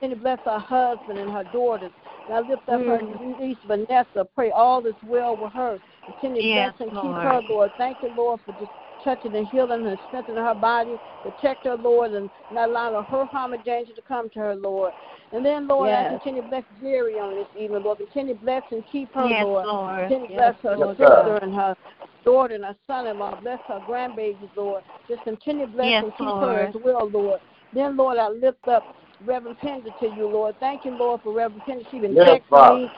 [0.00, 1.92] Continue to bless her husband and her daughters.
[2.26, 3.38] And I lift up her mm.
[3.38, 4.26] niece Vanessa.
[4.34, 5.78] Pray all is well with her.
[6.06, 7.72] Continue to Yes, bless and keep her, Lord.
[7.76, 8.72] Thank you, Lord, for just
[9.02, 10.98] touching and healing and strengthening her body.
[11.22, 14.92] Protect her, Lord, and not allowing her harm or danger to come to her, Lord.
[15.32, 17.98] And then, Lord, I continue to bless Jerry on this evening, Lord.
[17.98, 19.66] Continue to bless and keep her, Yes, Lord.
[19.66, 20.08] Lord.
[20.08, 21.76] Continue to Yes, bless her Lord sister and her
[22.24, 23.36] daughter and her son-in-law.
[23.36, 24.82] Bless her grandbabies, Lord.
[25.08, 26.42] Just continue to bless Yes, and keep Lord.
[26.48, 27.40] her as well, Lord.
[27.72, 28.88] Then, Lord, I lift up
[29.24, 30.56] Reverend Pender to you, Lord.
[30.60, 31.84] Thank you, Lord, for Reverend Pender.
[31.90, 32.74] She's been Yes, texting Father.
[32.74, 32.88] me,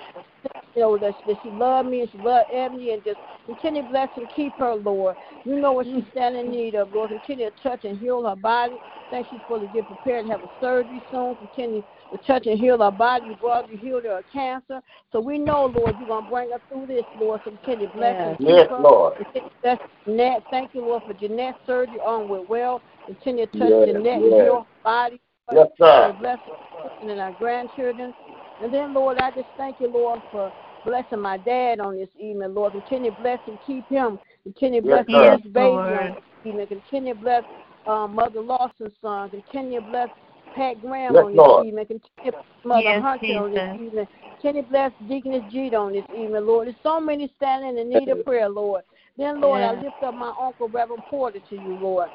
[0.74, 3.88] you know, that, that she loved me and she loved Ebony and just continue to
[3.88, 5.16] bless and keep her, Lord.
[5.44, 7.10] You know what she's standing in need of, Lord.
[7.10, 8.80] Continue to touch and heal her body.
[9.10, 11.36] Thank you for to get prepared to have a surgery soon.
[11.36, 13.26] Continue to touch and heal her body.
[13.26, 14.80] You brought you healed her of cancer.
[15.12, 17.42] So we know, Lord, you're gonna bring her through this, Lord.
[17.44, 18.78] So continue to bless and keep Yes, her.
[18.78, 19.26] Lord.
[19.62, 20.44] Bless Jeanette.
[20.50, 22.82] Thank you, Lord, for Jeanette's surgery on with well.
[23.04, 25.20] Continue to touch Yes, Jeanette and heal her body.
[25.52, 26.08] Yes, sir.
[26.08, 26.38] And bless
[26.72, 28.14] children and our grandchildren.
[28.62, 30.52] And then, Lord, I just thank you, Lord, for
[30.84, 32.72] blessing my dad on this evening, Lord.
[32.72, 34.20] Continue to bless and keep him.
[34.44, 35.32] Continue to Yes, bless sir.
[35.42, 35.94] his baby Lord.
[35.94, 36.66] on this evening.
[36.68, 37.44] Continue to bless
[37.86, 39.30] um, Mother Lawson's son.
[39.30, 40.10] Continue to bless
[40.54, 41.66] Pat Graham Yes, on this Lord.
[41.66, 41.86] evening.
[41.86, 43.80] Continue to bless Mother Yes, Hunter on this Jesus.
[43.80, 44.06] evening.
[44.40, 46.66] Continue to bless Deaconess Jeet on this evening, Lord.
[46.68, 48.82] There's so many standing in need of prayer, Lord.
[49.16, 52.10] Then, Lord, I lift up my uncle, Reverend Porter, to you, Lord.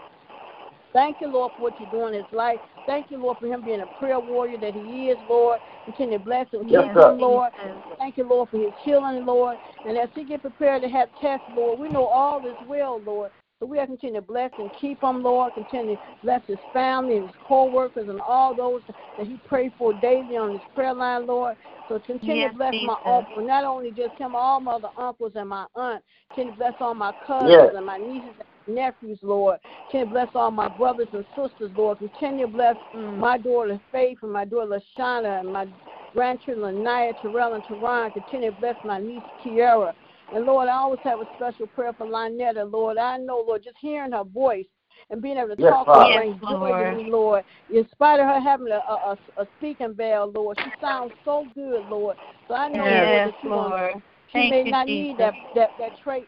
[0.98, 2.60] Thank you, Lord, for what you're doing in his life.
[2.88, 5.60] Thank you, Lord, for him being a prayer warrior that he is, Lord.
[5.86, 7.52] Continue to bless him, Yes, him, Lord.
[8.00, 9.60] Thank you, Lord, for his healing, Lord.
[9.86, 13.30] And as he get prepared to have tests, Lord, we know all is well, Lord.
[13.60, 15.54] So we have continue to bless and keep him, Lord.
[15.54, 18.82] Continue to bless his family, and his co-workers, and all those
[19.18, 21.58] that he prayed for daily on his prayer line, Lord.
[21.88, 25.34] So continue Yes, to bless my uncle, not only just him, all my other uncles
[25.36, 26.04] and my aunt.
[26.34, 27.74] Continue to bless all my cousins Yes.
[27.76, 29.60] and my nieces and nephews, Lord.
[29.90, 32.00] Continue to bless all my brothers and sisters, Lord.
[32.00, 33.18] Continue to bless mm.
[33.18, 35.68] my daughter Faith and my daughter Lashana and my
[36.14, 38.14] grandchildren Naya, Terrell, and Teron.
[38.14, 39.94] Continue to bless my niece Kiara.
[40.32, 42.98] And Lord, I always have a special prayer for Lynetta, Lord.
[42.98, 44.66] I know, Lord, just hearing her voice
[45.10, 46.04] and being able to Yes, talk Father.
[46.04, 46.98] to Yes, brings joy Lord.
[46.98, 47.44] to me, Lord.
[47.70, 48.94] In spite of her having a, a,
[49.38, 52.18] a, a speaking valve, Lord, she sounds so good, Lord.
[52.48, 53.72] So I know, Yes, Lord, that you're Lord.
[53.94, 55.08] gonna she Thank may you, not Jesus.
[55.08, 56.28] need that, that, that trach.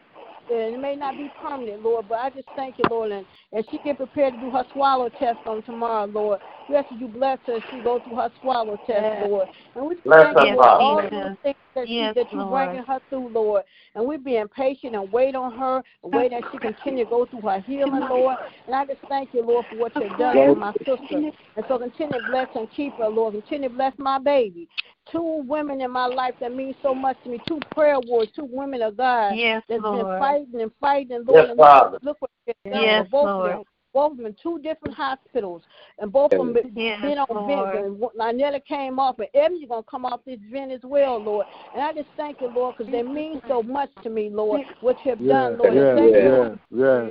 [0.50, 3.12] And it may not be permanent, Lord, but I just thank you, Lord.
[3.12, 6.40] And as she get prepared to do her swallow test on tomorrow, Lord,
[6.70, 9.28] we ask that you bless her as she go through her swallow test, Yes.
[9.28, 9.48] Lord.
[9.74, 10.84] And we Bless thank her, Father.
[10.84, 11.10] all Yes.
[11.10, 13.64] those things that, Yes, she, that you're bringing her through, Lord.
[13.94, 17.42] And we're being patient and wait on her, wait as she continue to go through
[17.42, 18.36] her healing, Lord.
[18.66, 20.94] And I just thank you, Lord, for what you've done for my sister.
[21.10, 23.34] And so continue to bless and keep her, Lord.
[23.34, 24.68] Continue to bless my baby.
[25.10, 27.40] Two women in my life that mean so much to me.
[27.48, 31.46] Two prayer warriors, two women of God Yes, that's been fighting and fighting, and Yes,
[31.46, 31.90] Lord, and Father.
[31.92, 33.50] look, look what they've done Yes, for both Lord.
[33.50, 33.64] of them.
[33.92, 35.62] Both of them in two different hospitals,
[35.98, 37.74] and both of them been Yes, been on Lord.
[37.74, 37.86] vent.
[37.86, 41.46] And Lynetta came off, and Ebony's gonna come off this vent as well, Lord.
[41.74, 44.62] And I just thank you, Lord, because they mean so much to me, Lord.
[44.80, 45.74] What you have done, Lord.
[45.74, 47.08] yeah, and thank you, yeah, Lord, yeah.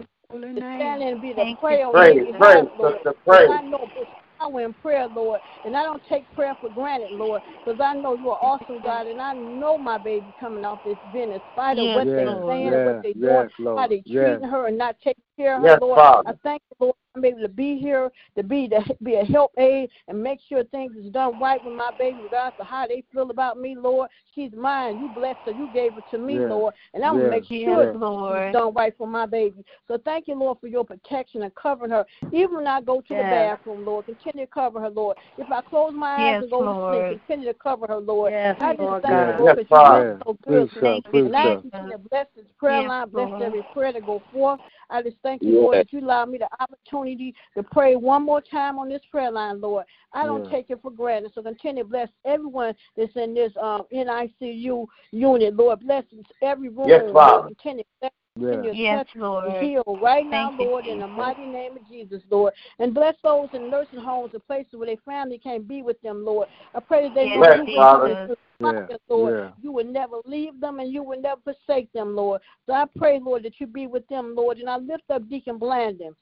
[0.55, 2.93] to stand and be the Thank prayer on Praise, your praise, behalf, Lord.
[2.95, 3.49] sister, Because praise.
[3.51, 4.07] I know there's
[4.39, 8.15] power in prayer, Lord, and I don't take prayer for granted, Lord, because I know
[8.15, 11.86] you're awesome, God, and I know my baby coming off this vent in spite of
[11.86, 12.53] Yes, what Yes, they're Lord.
[12.53, 13.80] saying and what they're doing, Lord.
[13.80, 14.25] how they Yes.
[14.39, 15.98] treating her and not taking care of her, Yes, Lord.
[15.98, 16.30] Father.
[16.30, 19.52] I thank you, Lord, I'm able to be here to be to be a help
[19.58, 23.04] aid and make sure things is done right with my baby, regardless of how they
[23.12, 24.10] feel about me, Lord.
[24.36, 25.00] She's mine.
[25.00, 25.52] You blessed her.
[25.52, 26.50] You gave her to me, Yes.
[26.50, 28.54] Lord, and I'm gonna make sure Yes, it's Lord.
[28.54, 29.66] done right for my baby.
[29.88, 32.06] So thank you, Lord, for your protection and covering her.
[32.32, 35.18] Even when I go to the bathroom, Lord, continue to cover her, Lord.
[35.38, 38.32] If I close my eyes Yes, and go to sleep, continue to cover her, Lord.
[38.34, 39.40] Yes, I just Lord thank God.
[39.40, 40.10] you, Lord, Yes, because you've Father.
[40.10, 41.02] been so good Please, to sir.
[41.10, 43.42] Please, And I ask you to bless this prayer Yes, line, bless Lord.
[43.42, 44.60] every prayer to go forth.
[44.90, 45.61] I just thank you, Yes.
[45.61, 49.32] Lord, that you allow me the opportunity to pray one more time on this prayer
[49.32, 49.86] line, Lord.
[50.13, 51.32] I don't take it for granted.
[51.36, 55.82] So continue to bless everyone that's in this um, NICU unit, Lord.
[55.82, 56.03] Bless
[56.41, 56.89] every room.
[56.89, 57.13] Yes, Lord.
[57.13, 57.47] Father.
[57.47, 58.50] Continue to bless Yeah.
[58.56, 59.62] continue to Yes, touch Lord.
[59.62, 62.54] heal right now, Thank you, Lord, in the mighty name of Jesus, Lord.
[62.80, 66.26] And bless those in nursing homes and places where their family can't be with them,
[66.26, 66.48] Lord.
[66.74, 68.28] I pray that they Yes, know you will Father.
[68.28, 68.88] do Yeah.
[69.08, 69.34] Lord.
[69.34, 69.52] Yeah.
[69.62, 72.42] You will never leave them and you will never forsake them, Lord.
[72.66, 74.58] So I pray, Lord, that you be with them, Lord.
[74.58, 76.14] And I lift up Deacon Blandon.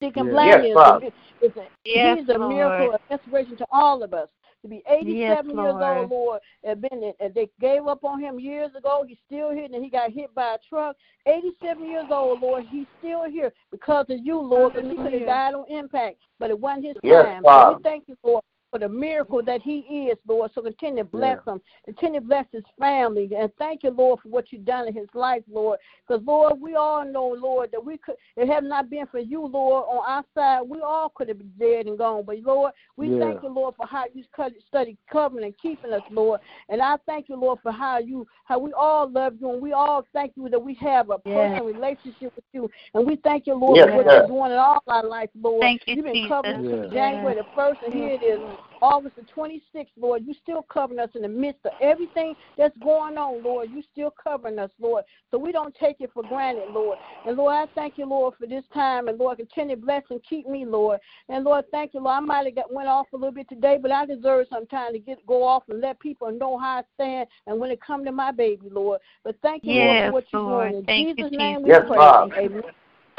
[0.00, 0.34] Deacon Yes.
[0.34, 1.12] Blandon yes, is,
[1.42, 2.94] a, is a, yes, he's a miracle Lord.
[2.94, 4.28] of inspiration to all of us.
[4.62, 8.38] To be 87 Yes, years old, Lord, and been and they gave up on him
[8.38, 9.04] years ago.
[9.08, 10.96] He's still here, and he got hit by a truck.
[11.26, 14.74] 87 years old, Lord, he's still here because of you, Lord.
[14.74, 17.42] Because he could have died on impact, but it wasn't his Yes, time.
[17.46, 19.78] So we thank you, Lord, for the miracle that he
[20.10, 20.50] is, Lord.
[20.54, 24.28] So continue to bless him, continue to bless his family, and thank you, Lord, for
[24.28, 25.78] what you've done in his life, Lord.
[26.06, 29.44] Because Lord, we all know, Lord, that we could, it had not been for you,
[29.46, 32.24] Lord, on our side, we all could have been dead and gone.
[32.24, 33.18] But Lord, we Yeah.
[33.18, 36.40] thank you, Lord, for how you cut- study covering and keeping us, Lord.
[36.68, 39.72] And I thank you, Lord, for how you, how we all love you, and we
[39.72, 41.34] all thank you that we have a Yes.
[41.34, 42.70] personal relationship with you.
[42.94, 45.62] And we thank you, Lord, Yes, for what you're doing in all our life, Lord.
[45.62, 46.28] Thank you, You've been Jesus.
[46.28, 46.82] covering us Yeah.
[46.82, 48.40] since January the first, and here it is
[48.82, 53.18] August the 26th, Lord, you still covering us in the midst of everything that's going
[53.18, 53.70] on, Lord.
[53.70, 55.04] You still covering us, Lord.
[55.30, 56.98] So we don't take it for granted, Lord.
[57.26, 59.08] And Lord, I thank you, Lord, for this time.
[59.08, 61.00] And Lord, continue to bless and keep me, Lord.
[61.28, 62.16] And Lord, thank you, Lord.
[62.16, 64.92] I might have got, went off a little bit today, but I deserve some time
[64.92, 68.04] to get go off and let people know how I stand and when it come
[68.04, 69.00] to my baby, Lord.
[69.24, 70.72] But thank you, Yes, Lord, for what Lord.
[70.72, 70.74] you're doing.
[70.80, 71.64] In Thank you, Jesus' name Jesus.
[71.64, 71.96] we Yes, pray.
[71.96, 72.34] Father.
[72.36, 72.62] Amen.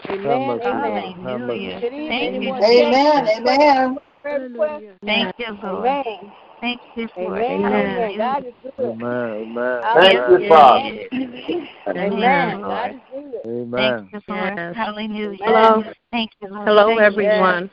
[0.10, 0.60] Amen.
[0.64, 1.22] Amen.
[1.24, 1.80] Hallelujah.
[1.80, 2.10] Good evening.
[2.10, 3.26] Thank you, Anyone Amen.
[3.26, 3.39] next?
[3.39, 3.98] Amen.
[4.22, 4.86] Prayer request?
[5.06, 5.88] Thank you, Lord.
[5.88, 6.32] Amen.
[6.62, 7.42] Thank you, Lord.
[7.42, 7.72] Amen.
[7.72, 7.72] Amen.
[7.72, 8.18] Hallelujah.
[8.18, 8.74] God is good.
[8.80, 9.82] Amen.
[9.96, 10.84] Thank you, Father.
[10.84, 11.68] yes.
[11.88, 12.14] Amen.
[12.14, 12.92] Amen, God Lord.
[12.92, 13.52] is good.
[13.52, 14.10] Amen.
[14.12, 14.54] Thank you, Lord.
[14.58, 14.76] Yes.
[14.76, 15.38] Hallelujah.
[15.42, 15.84] Hello.
[16.12, 16.68] Thank you, Lord.
[16.68, 17.06] Hello, Thank you.
[17.06, 17.70] everyone.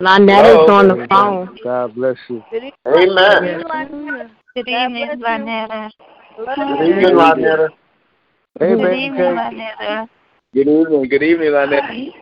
[0.00, 0.18] Hello.
[0.18, 1.08] Lynetta's on the Amen.
[1.08, 1.58] phone.
[1.64, 2.42] God bless you.
[2.52, 2.74] Amen.
[2.84, 4.30] Good evening.
[4.54, 5.24] Good God evening, bless you.
[5.24, 5.90] Lynetta.
[6.38, 7.68] Love Good evening, Lynetta.
[8.60, 10.08] Hey, Good evening, cake.
[10.52, 11.08] Good evening.
[11.08, 12.12] Good evening, Lynetta.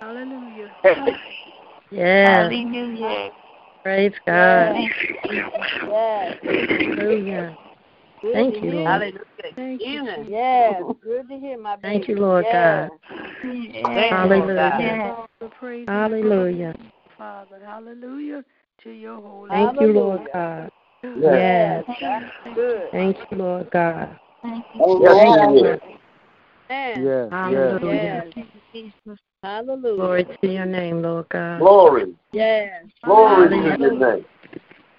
[0.00, 0.70] Hallelujah.
[1.90, 2.26] Hey, Yes.
[2.26, 3.30] Hallelujah.
[3.82, 4.72] Praise God.
[4.74, 4.92] Thank.
[5.88, 6.36] Yes.
[6.42, 7.56] Hallelujah.
[8.22, 8.72] Good Thank you.
[8.72, 8.86] Lord.
[8.86, 9.22] Hallelujah.
[9.56, 10.26] Thank you, Evening.
[10.30, 10.82] Yes.
[11.02, 11.94] Good to hear my baby.
[11.94, 12.90] Thank you, Lord yes.
[13.42, 14.10] Yes.
[14.10, 14.74] Hallelujah.
[14.78, 15.86] Yes.
[15.88, 16.74] Hallelujah.
[17.18, 17.60] Father.
[17.64, 18.44] Hallelujah
[18.84, 20.70] to your holy Thank you, Lord God.
[21.02, 21.84] yes.
[21.84, 21.84] Yes.
[22.00, 22.88] That's good.
[22.92, 24.16] Thank you, Lord God.
[24.42, 25.54] Thank you, Yes, Amen.
[25.54, 25.80] he is.
[25.82, 25.98] Amen.
[26.70, 27.30] Yes, yes.
[27.32, 28.24] Hallelujah.
[28.34, 29.18] Yes.
[29.42, 29.66] Jesus.
[29.66, 29.96] Hallelujah.
[29.96, 31.60] Glory to your name, Lord God.
[31.60, 32.14] Glory.
[32.32, 32.84] Yes.
[33.04, 34.24] Glory to your name.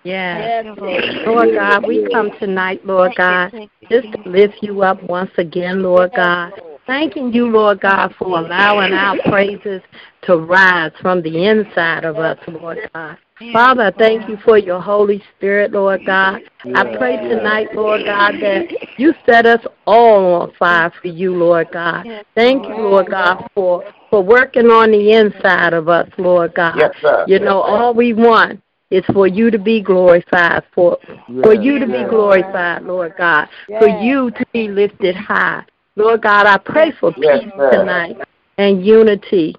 [0.03, 0.65] Yes.
[0.65, 1.03] Yes, Lord.
[1.03, 1.27] Lord.
[1.27, 3.51] Lord God, we come tonight, Lord God,
[3.89, 6.53] just to lift you up once again, Lord God.
[6.87, 9.81] Thanking you, Lord God, for allowing our praises
[10.23, 13.17] to rise from the inside of us, Lord God.
[13.41, 16.41] Yes, Father, I thank you for your Holy Spirit, Lord God.
[16.63, 18.67] I pray tonight, Lord God, that
[18.97, 22.05] you set us all on fire for you, Lord God.
[22.35, 26.75] Thank you, Lord God, for for working on the inside of us, Lord God.
[26.77, 27.25] Yes, sir.
[27.27, 28.61] You know, all we want
[28.91, 30.99] is for you to be glorified, for
[31.41, 33.47] for you to be glorified, Lord God,
[33.79, 35.63] for you to be lifted high.
[35.95, 38.17] Lord God, I pray for Yes, peace tonight
[38.59, 39.55] and unity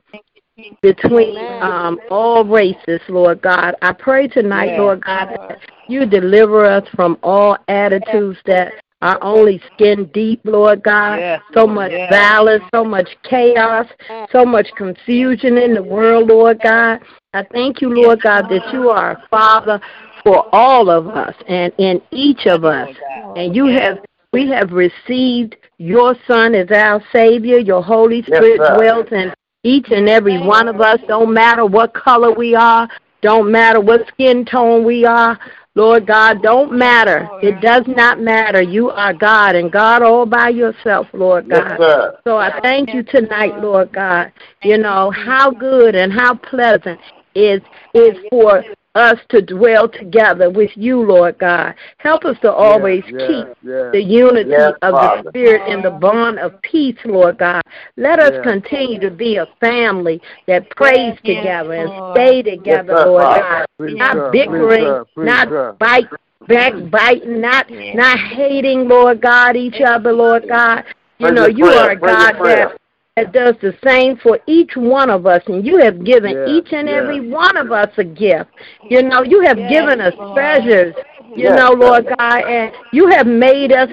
[0.83, 3.75] between um, all races, Lord God.
[3.83, 9.61] I pray tonight, Lord God, that you deliver us from all attitudes that are only
[9.75, 11.19] skin deep, Lord God.
[11.19, 12.11] Yes, so much Yes.
[12.11, 13.87] violence, so much chaos,
[14.31, 17.01] so much confusion in the world, Lord God.
[17.35, 19.81] I thank you, Lord God, that you are a father
[20.23, 22.91] for all of us and in each of us.
[23.37, 23.99] And you have
[24.33, 27.59] we have received your son as our savior.
[27.59, 28.75] Your Holy Spirit sir.
[28.77, 29.33] dwells in
[29.65, 30.99] each and every one of us.
[31.07, 32.89] Don't matter what color we are,
[33.23, 35.39] don't matter what skin tone we are.
[35.75, 37.31] Lord God, don't matter.
[37.41, 38.61] It does not matter.
[38.61, 41.79] You are God and God all by yourself, Lord God.
[42.25, 44.33] So I thank you tonight, Lord God.
[44.63, 47.01] You know how good and how pleasant
[47.35, 47.63] is
[47.95, 48.63] is for
[48.95, 51.75] us to dwell together with you, Lord God.
[51.99, 53.93] Help us to always yes, keep yes.
[53.93, 55.23] the unity Yes, of Father.
[55.23, 57.63] the Spirit and the bond of peace, Lord God.
[57.97, 58.43] Let us Yes.
[58.43, 63.67] continue to be a family that prays Yes, together and stay together, sir, Lord God.
[63.79, 64.31] Preach, Not sir.
[64.33, 65.25] bickering, Preach, sir.
[65.25, 65.77] Not sir.
[65.79, 66.09] bite,
[66.47, 67.41] backbiting, mm.
[67.41, 67.97] not Yes.
[67.97, 70.85] not hating, Lord God, each other, Lord God.
[71.19, 72.77] You know, you are a God that
[73.17, 76.73] that does the same for each one of us, and you have given Yes, each
[76.73, 77.03] and yes.
[77.03, 78.51] every one of us a gift.
[78.89, 80.95] You know, you have given us treasures,
[81.37, 81.73] you Yes, know.
[81.73, 83.91] Lord God, and you have made us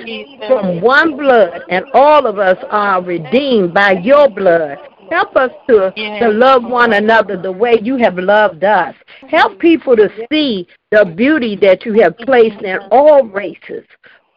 [0.48, 4.78] from one blood, and all of us are redeemed by your blood.
[5.12, 8.96] Help us to, to love one another the way you have loved us.
[9.28, 13.84] Help people to see the beauty that you have placed in all races,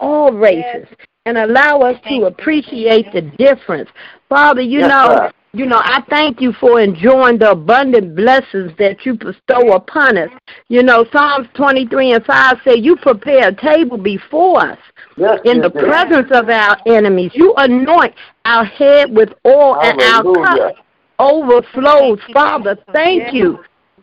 [0.01, 0.89] all races,
[1.27, 3.89] and allow us to appreciate the difference.
[4.33, 5.31] Father, you Yes, know, sir.
[5.53, 10.31] you know, I thank you for enjoying the abundant blessings that you bestow upon us.
[10.71, 14.79] You know, Psalms 23 and 5 say, You prepare a table before us
[15.19, 15.85] Yes, in yes, the yes.
[15.85, 17.33] presence of our enemies.
[17.35, 18.15] You anoint
[18.47, 20.73] our head with oil, and our Hallelujah.
[20.73, 20.87] cup
[21.19, 22.19] overflows.
[22.33, 23.59] Father, thank you.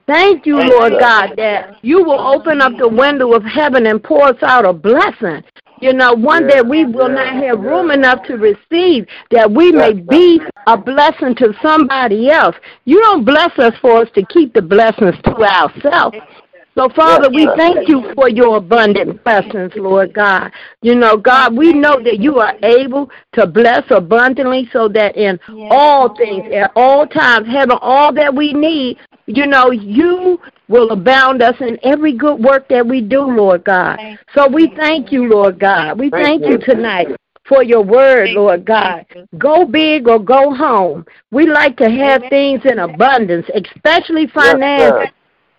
[0.06, 0.94] Thank you, Lord.
[1.00, 4.74] God, that you will open up the window of heaven and pour us out a
[4.74, 5.44] blessing.
[5.82, 7.98] You know, one Yes, that we will yes, not have room yes.
[7.98, 12.56] enough to receive, that we may be a blessing to somebody else.
[12.86, 16.18] You don't bless us for us to keep the blessings to ourselves.
[16.80, 20.50] So, Father, we thank you for your abundant blessings, Lord God.
[20.82, 25.40] You know, God, we know that you are able to bless abundantly so that in
[25.70, 31.42] all things, at all times, having all that we need, you know, you will abound
[31.42, 34.00] us in every good work that we do, Lord God.
[34.34, 36.00] So we thank you, Lord God.
[36.00, 36.74] We Thank thank you you.
[36.74, 37.08] tonight
[37.48, 39.06] for your word, Lord God.
[39.38, 41.06] Go big or go home.
[41.32, 45.14] We like to have things in abundance, especially Yes, finances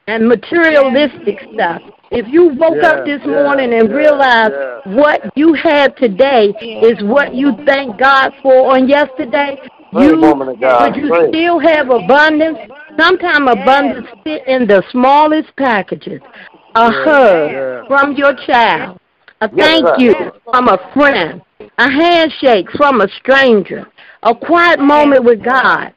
[0.07, 1.83] and materialistic stuff.
[2.11, 4.97] If you woke Yeah, up this yeah, morning and yeah, realized yeah.
[4.97, 6.49] what you have today
[6.83, 9.59] is what you thank God for on yesterday,
[9.93, 11.29] Pray, you woman of God, would you pray.
[11.29, 12.59] still have abundance?
[13.01, 16.21] Sometimes abundance fit in the smallest packages.
[16.75, 17.87] A Yeah, hug yeah.
[17.87, 19.01] from your child,
[19.41, 20.15] a Yes, thank you
[20.51, 21.41] from a friend,
[21.79, 23.87] a handshake from a stranger,
[24.23, 25.95] a quiet moment with God,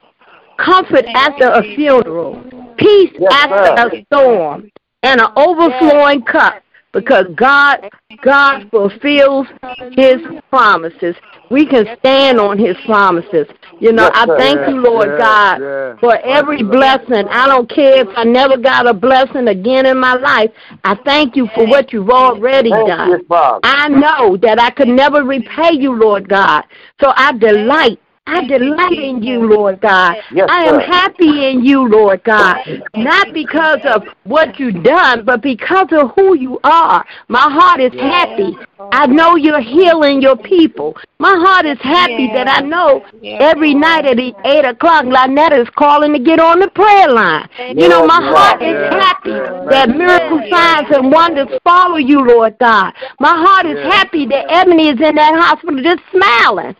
[0.57, 2.41] comfort after a funeral,
[2.77, 4.71] peace Yes, after a storm,
[5.03, 6.62] and an overflowing cup
[6.93, 7.89] because God
[8.21, 9.47] God fulfills
[9.91, 10.17] his
[10.49, 11.15] promises.
[11.49, 13.47] We can stand on his promises.
[13.79, 15.95] You know, I thank you, Lord Yeah, God, yeah.
[15.99, 17.27] for every blessing.
[17.29, 20.51] I don't care if I never got a blessing again in my life.
[20.85, 23.25] I thank you for what you've already done.
[23.63, 26.63] I know that I could never repay you, Lord God.
[27.01, 27.99] So I delight.
[28.25, 30.15] I delight in you, Lord God.
[30.31, 32.57] Yes, I am happy in you, Lord God.
[32.95, 37.05] Not because of what you've done, but because of who you are.
[37.27, 38.55] My heart is happy.
[38.79, 40.95] I know you're healing your people.
[41.19, 46.13] My heart is happy that I know every night at 8 o'clock, Lynetta is calling
[46.13, 47.49] to get on the prayer line.
[47.75, 49.31] You know, my heart is happy
[49.69, 52.93] that miracle signs and wonders follow you, Lord God.
[53.19, 56.75] My heart is happy that Ebony is in that hospital just smiling,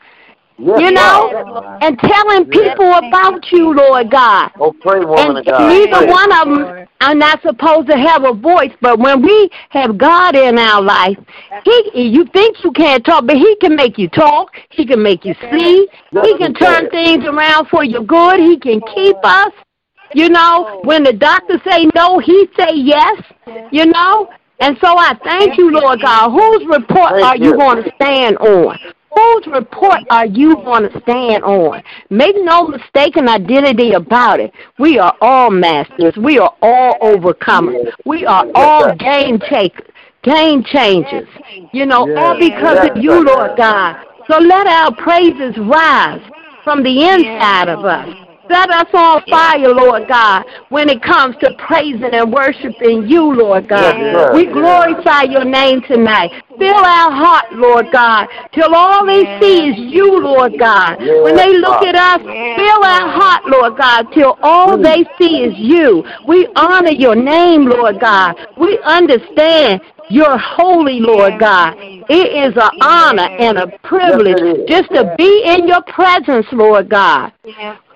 [0.60, 0.92] you sir.
[0.92, 2.74] know, and telling Yes.
[2.74, 4.52] people about you, Lord God.
[4.60, 5.70] Oh, pray, woman And of God.
[5.70, 6.08] neither Pray.
[6.08, 10.36] one of them are not supposed to have a voice, but when we have God
[10.36, 11.18] in our life,
[11.66, 14.52] He you think you can't talk, but He can make you talk.
[14.70, 15.88] He can make you see.
[16.12, 18.40] He can turn things around for your good.
[18.40, 19.48] He can keep oh.
[19.48, 19.54] us.
[20.16, 20.82] You know, oh.
[20.84, 23.22] when the doctor say no, He say yes.
[23.72, 24.30] You know,
[24.60, 26.32] and so I thank you, Lord God.
[26.32, 27.58] Whose report Thank are you you.
[27.58, 28.78] going to stand on?
[29.16, 31.84] Whose report are you going to stand on?
[32.10, 34.52] Make no mistaken identity about it.
[34.80, 36.16] We are all masters.
[36.18, 37.92] We are all overcomers.
[38.06, 39.88] We are all game takers,
[40.24, 41.28] game changers.
[41.72, 44.04] You know, all because of you, Lord God.
[44.30, 46.22] So let our praises rise
[46.64, 48.23] from the inside of us.
[48.50, 53.70] Set us on fire, Lord God, when it comes to praising and worshiping you, Lord
[53.70, 53.96] God.
[53.98, 56.32] Yes, we glorify your name tonight.
[56.58, 61.00] Fill our heart, Lord God, till all they see is you, Lord God.
[61.00, 64.84] When they look at us, fill our heart, Lord God, till all mm.
[64.84, 66.04] they see is you.
[66.28, 68.36] We honor your name, Lord God.
[68.58, 71.76] We understand you're holy, Lord God.
[71.80, 74.68] It is an honor and a privilege Yes, it is.
[74.70, 77.32] just to be in your presence, Lord God.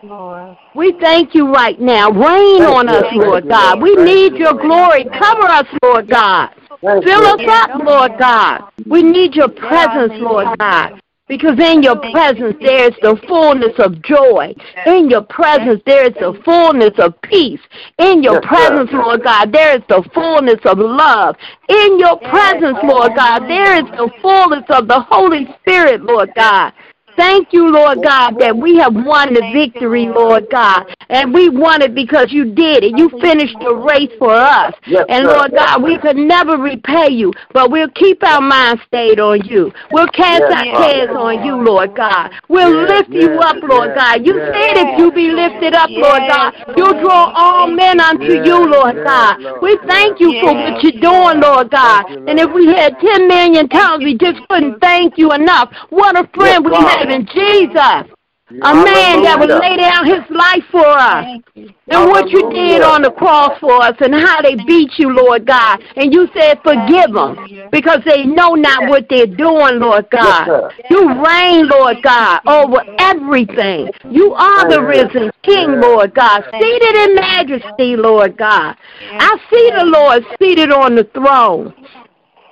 [0.01, 0.57] Yes, Lord.
[0.75, 2.09] We thank you right now.
[2.11, 2.93] Rain Thank on you.
[2.95, 3.79] us, Thank Lord you, God.
[3.79, 3.83] Lord.
[3.83, 4.61] We Thank need you, your Lord.
[4.61, 5.03] glory.
[5.05, 6.49] Cover us, Lord God.
[6.81, 7.25] Thank Fill you.
[7.25, 8.71] us up, Lord God.
[8.85, 11.01] We need your presence, Lord God.
[11.27, 14.55] Because in your presence there is the fullness of joy.
[14.85, 17.59] In your presence there is the fullness of peace.
[17.99, 21.35] In your presence, Lord God, there is the fullness of love.
[21.67, 26.71] In your presence, Lord God, there is the fullness of the Holy Spirit, Lord God.
[27.17, 30.95] Thank you, Lord God, that we have won the victory, Lord God.
[31.09, 32.97] And we won it because you did it.
[32.97, 34.73] You finished the race for us.
[35.09, 35.27] And.
[35.27, 39.71] Lord God, we could never repay you, but we'll keep our mind stayed on you.
[39.91, 40.93] We'll cast our Father.
[40.93, 42.31] cares on you, Lord God.
[42.47, 44.25] We'll lift you up, Lord God.
[44.25, 44.53] You yes.
[44.53, 48.95] said if you be lifted up, Lord God, you'll draw all men unto you, Lord
[49.03, 49.61] God.
[49.61, 52.05] We thank you for what you're doing, Lord God.
[52.09, 55.71] And if we had 10 million tongues, we just couldn't thank you enough.
[55.89, 56.87] What a friend we Father.
[56.87, 58.13] have in Jesus.
[58.49, 61.41] A man that would lay down his life for us.
[61.89, 65.45] And what you did on the cross for us and how they beat you, Lord
[65.45, 65.81] God.
[65.95, 67.35] And you said, forgive them
[67.71, 70.71] because they know not what they're doing, Lord God.
[70.89, 73.89] you reign, Lord God, over everything.
[74.09, 78.75] You are the risen King, Lord God, seated in majesty, Lord God.
[79.01, 81.73] I see the Lord seated on the throne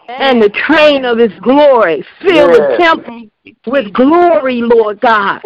[0.07, 3.29] and the train of his glory fill the temple
[3.67, 5.41] with glory, Lord God.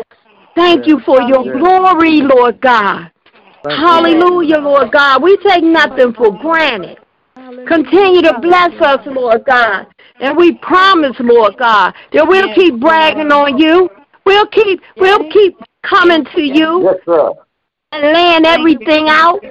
[0.56, 1.58] Thank you for your Yes.
[1.58, 3.12] glory, Lord God.
[3.64, 3.88] Thank you.
[3.88, 5.24] Hallelujah, Lord God.
[5.24, 6.98] We take nothing for granted.
[7.68, 9.88] Continue to bless us, Lord God.
[10.20, 13.90] And we promise, Lord God, that we'll keep bragging on you.
[14.26, 17.32] We'll keep we'll keep coming to you Yes, sir.
[17.92, 19.42] and laying everything out,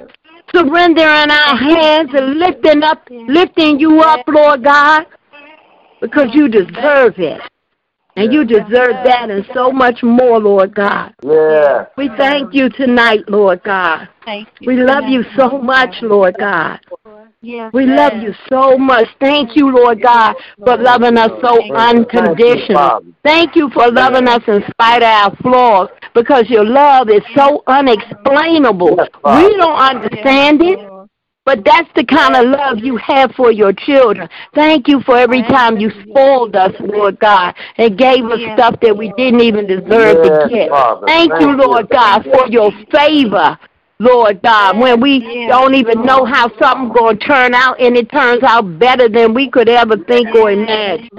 [0.53, 5.05] surrendering our hands and lifting up lifting you up, Lord God,
[6.01, 7.41] because you deserve it.
[8.15, 11.13] And you deserve that and so much more, Lord God.
[11.23, 11.85] Yeah.
[11.95, 14.09] We thank you tonight, Lord God.
[14.25, 14.67] Thank you.
[14.67, 16.79] We love you so much, Lord God.
[17.41, 19.07] Yes, We love you so much.
[19.21, 23.01] Thank you, Lord God, for loving us so unconditional.
[23.23, 27.63] Thank you for loving us in spite of our flaws because your love is so
[27.65, 28.97] unexplainable.
[28.97, 30.79] Yes, We don't understand it,
[31.45, 34.27] But that's the kind of love you have for your children.
[34.53, 38.95] Thank you for every time you spoiled us, Lord God, and gave us stuff that
[38.95, 40.69] we didn't even deserve to get.
[41.07, 41.51] Thank Thank you.
[41.55, 43.57] Lord God, for your favor.
[44.01, 45.19] Lord God, when we
[45.49, 49.33] don't even know how something's going to turn out and it turns out better than
[49.33, 51.09] we could ever think or imagine.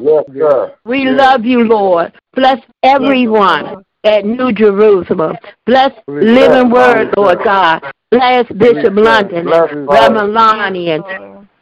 [0.00, 0.74] Yes, sir.
[0.84, 2.12] We love you, Lord.
[2.34, 5.36] Bless everyone at New Jerusalem.
[5.66, 7.82] Bless Living Word, Lord God.
[8.12, 11.04] Bless Bishop London Bless and Reverend Lonnie and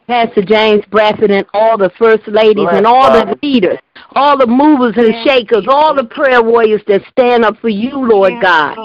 [0.07, 3.77] Pastor James Bradford and all the first ladies and all the leaders,
[4.15, 8.33] all the movers and shakers, all the prayer warriors that stand up for you, Lord
[8.41, 8.75] God.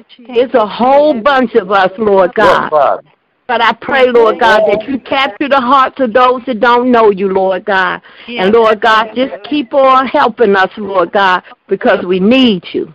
[0.00, 0.42] Thank you, Jesus.
[0.44, 2.70] It's a whole bunch of us, Lord God.
[3.46, 7.10] But I pray, Lord God, that you capture the hearts of those that don't know
[7.10, 8.00] you, Lord God.
[8.28, 12.94] And Lord God, just keep on helping us, Lord God, because we need you.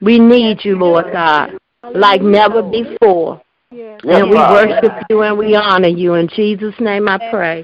[0.00, 1.58] We need you, Lord God,
[1.94, 3.42] like never before.
[3.70, 6.14] And we worship you and we honor you.
[6.14, 7.62] In Jesus' name I pray.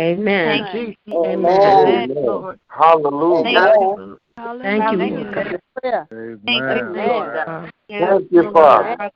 [0.00, 0.66] Amen.
[0.72, 1.24] Thank you.
[1.24, 2.10] Amen.
[2.10, 2.26] Amen.
[2.26, 2.58] Lord.
[2.68, 4.16] Hallelujah.
[4.36, 4.62] Amen.
[4.62, 5.60] Thank you, Thank Lord God.
[5.80, 6.08] Prayer.
[6.10, 6.92] Thank you, Amen.
[6.94, 7.36] Lord.
[7.36, 9.10] Uh, Thank you, Father.